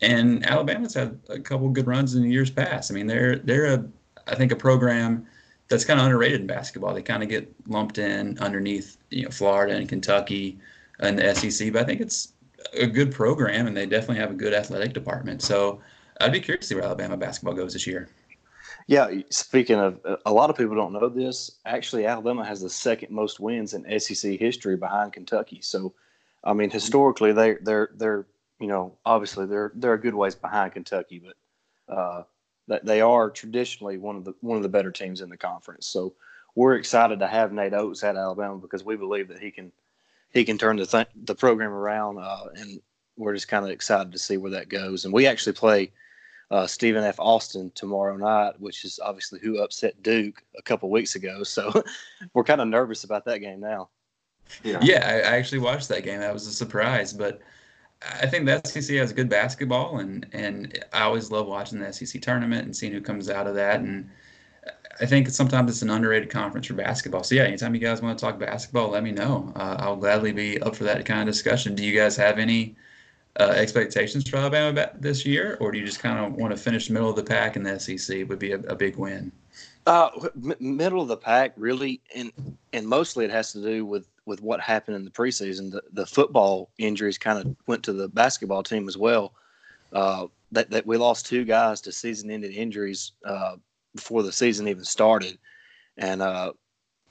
[0.00, 2.90] And Alabama's had a couple good runs in the years past.
[2.90, 3.84] I mean, they're they're a
[4.26, 5.26] I think a program
[5.68, 6.92] that's kind of underrated in basketball.
[6.94, 10.58] They kind of get lumped in underneath you know Florida and Kentucky
[11.00, 12.32] and the SEC, but I think it's
[12.74, 15.42] a good program, and they definitely have a good athletic department.
[15.42, 15.80] So
[16.20, 18.08] I'd be curious to see where Alabama basketball goes this year.
[18.86, 21.52] Yeah, speaking of, a lot of people don't know this.
[21.64, 25.60] Actually, Alabama has the second most wins in SEC history behind Kentucky.
[25.62, 25.94] So,
[26.44, 28.26] I mean, historically, they they're they're
[28.62, 32.22] you know, obviously they're they're a good ways behind Kentucky, but uh,
[32.84, 35.88] they are traditionally one of the one of the better teams in the conference.
[35.88, 36.14] So
[36.54, 39.72] we're excited to have Nate Oats at Alabama because we believe that he can
[40.32, 42.80] he can turn the th- the program around, uh, and
[43.16, 45.04] we're just kind of excited to see where that goes.
[45.04, 45.90] And we actually play
[46.52, 47.18] uh, Stephen F.
[47.18, 51.42] Austin tomorrow night, which is obviously who upset Duke a couple weeks ago.
[51.42, 51.82] So
[52.34, 53.88] we're kind of nervous about that game now.
[54.62, 56.20] Yeah, yeah, I, I actually watched that game.
[56.20, 57.40] That was a surprise, but
[58.20, 62.20] I think the SEC has good basketball, and and I always love watching the SEC
[62.20, 63.80] tournament and seeing who comes out of that.
[63.80, 64.10] And
[65.00, 67.24] I think sometimes it's an underrated conference for basketball.
[67.24, 69.52] So yeah, anytime you guys want to talk basketball, let me know.
[69.56, 71.74] Uh, I'll gladly be up for that kind of discussion.
[71.74, 72.76] Do you guys have any
[73.38, 76.90] uh, expectations for Alabama this year, or do you just kind of want to finish
[76.90, 78.28] middle of the pack in the SEC?
[78.28, 79.32] Would be a, a big win.
[79.86, 82.32] Uh, m- middle of the pack, really, and
[82.72, 85.70] and mostly it has to do with with what happened in the preseason.
[85.70, 89.34] The, the football injuries kind of went to the basketball team as well.
[89.92, 93.56] Uh, that, that we lost two guys to season ended injuries uh,
[93.94, 95.38] before the season even started,
[95.96, 96.52] and uh,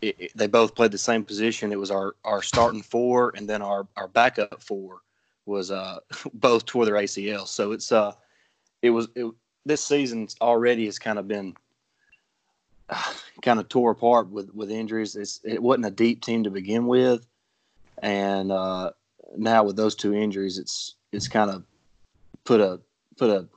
[0.01, 1.71] it, it, they both played the same position.
[1.71, 5.01] It was our our starting four, and then our our backup four
[5.45, 5.99] was uh,
[6.33, 7.47] both tore their ACL.
[7.47, 8.13] So it's uh,
[8.81, 9.31] it was it,
[9.65, 11.55] this season already has kind of been
[13.41, 15.15] kind of tore apart with with injuries.
[15.15, 17.25] It's, it wasn't a deep team to begin with,
[18.01, 18.91] and uh,
[19.37, 21.63] now with those two injuries, it's it's kind of
[22.43, 22.79] put a
[23.17, 23.47] put a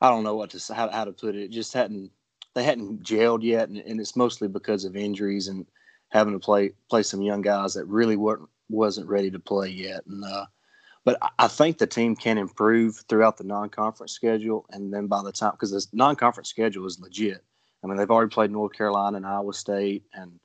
[0.00, 1.44] I don't know what to how, how to put it.
[1.44, 2.10] It just hadn't
[2.54, 5.66] they hadn't gelled yet, and, and it's mostly because of injuries and
[6.08, 10.04] having to play play some young guys that really weren't wasn't ready to play yet.
[10.06, 10.46] And uh,
[11.04, 15.32] but I think the team can improve throughout the non-conference schedule, and then by the
[15.32, 17.44] time because the non-conference schedule is legit
[17.82, 20.38] I mean, they've already played North Carolina and Iowa State, and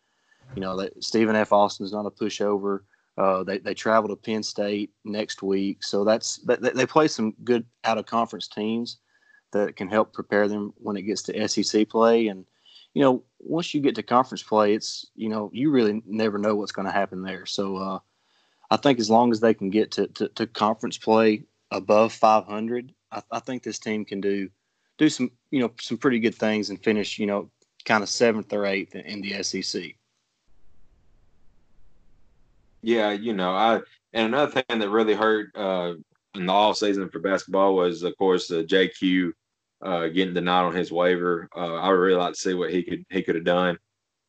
[0.55, 1.51] you know, that Stephen F.
[1.51, 2.81] Austin is not a pushover.
[3.17, 7.33] Uh, they they travel to Penn State next week, so that's they, they play some
[7.43, 8.97] good out of conference teams
[9.51, 12.27] that can help prepare them when it gets to SEC play.
[12.27, 12.45] And
[12.93, 16.55] you know, once you get to conference play, it's you know you really never know
[16.55, 17.45] what's going to happen there.
[17.45, 17.99] So uh,
[18.69, 22.93] I think as long as they can get to, to, to conference play above 500,
[23.11, 24.49] I, I think this team can do
[24.97, 27.49] do some you know some pretty good things and finish you know
[27.85, 29.95] kind of seventh or eighth in the SEC.
[32.81, 33.81] Yeah, you know, I
[34.13, 35.93] and another thing that really hurt uh,
[36.35, 39.31] in the off season for basketball was, of course, uh, JQ
[39.81, 41.49] uh, getting denied on his waiver.
[41.55, 43.77] Uh, I would really like to see what he could he could have done.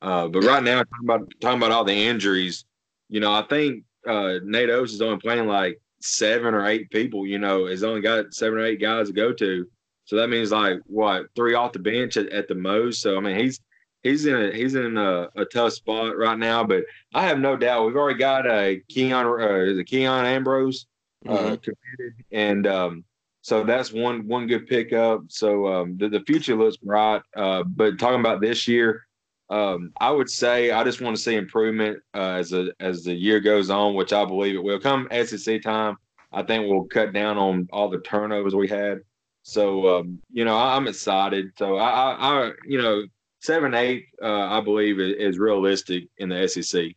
[0.00, 2.64] Uh, but right now, talking about talking about all the injuries,
[3.08, 7.26] you know, I think uh, Nate Oats is only playing like seven or eight people.
[7.26, 9.68] You know, has only got seven or eight guys to go to.
[10.06, 13.02] So that means like what three off the bench at, at the most.
[13.02, 13.60] So I mean he's
[14.02, 16.64] he's in a he's in a, a, tough spot right now.
[16.64, 16.84] But
[17.14, 20.86] I have no doubt we've already got a Keon uh, the Keon Ambrose
[21.28, 21.54] uh, mm-hmm.
[21.56, 23.04] committed, and um,
[23.42, 25.24] so that's one one good pickup.
[25.28, 27.22] So um, the, the future looks bright.
[27.36, 29.06] Uh, but talking about this year,
[29.50, 33.14] um, I would say I just want to see improvement uh, as a as the
[33.14, 34.80] year goes on, which I believe it will.
[34.80, 35.96] Come SEC time,
[36.32, 39.00] I think we'll cut down on all the turnovers we had.
[39.46, 41.52] So um, you know, I, am excited.
[41.56, 43.04] So I, I, I, you know,
[43.38, 46.96] seven eight, uh, I believe is, is, realistic in the SEC.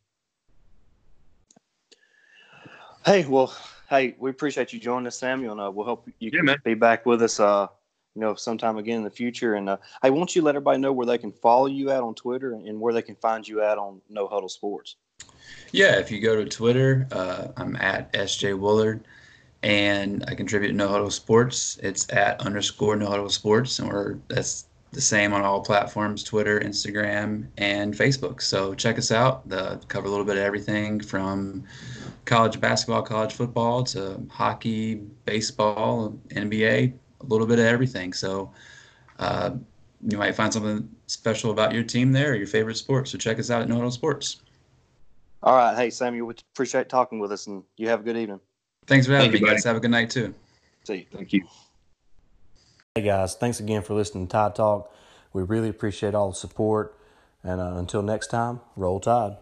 [3.06, 3.56] Hey, well,
[3.88, 6.74] hey, we appreciate you joining us, Samuel, and uh, we'll hope you can yeah, be
[6.74, 7.40] back with us.
[7.40, 7.68] Uh,
[8.16, 9.54] you know, sometime again in the future.
[9.54, 12.16] And uh, hey, won't you let everybody know where they can follow you at on
[12.16, 14.96] Twitter and where they can find you at on No Huddle Sports?
[15.72, 19.02] Yeah, if you go to Twitter, uh, I'm at SJ Woolard,
[19.64, 21.80] and I contribute to No Huddle Sports.
[21.84, 26.60] It's at underscore No Huddle Sports, and we're that's the same on all platforms: Twitter,
[26.60, 28.42] Instagram, and Facebook.
[28.42, 29.48] So check us out.
[29.50, 31.64] The cover a little bit of everything from
[32.26, 34.96] college basketball, college football to hockey,
[35.26, 38.14] baseball, NBA, a little bit of everything.
[38.14, 38.52] So
[39.18, 39.52] uh,
[40.08, 43.08] you might find something special about your team there or your favorite sport.
[43.08, 44.38] So check us out at No Huddle Sports.
[45.42, 45.76] All right.
[45.76, 48.40] Hey, Samuel, we appreciate talking with us, and you have a good evening.
[48.90, 49.64] Thanks for having Thank me, you, guys.
[49.64, 50.34] Have a good night, too.
[50.84, 51.06] See you.
[51.14, 51.48] Thank you.
[52.96, 53.36] Hey, guys.
[53.36, 54.92] Thanks again for listening to Tide Talk.
[55.32, 56.98] We really appreciate all the support.
[57.44, 59.38] And uh, until next time, roll Tide.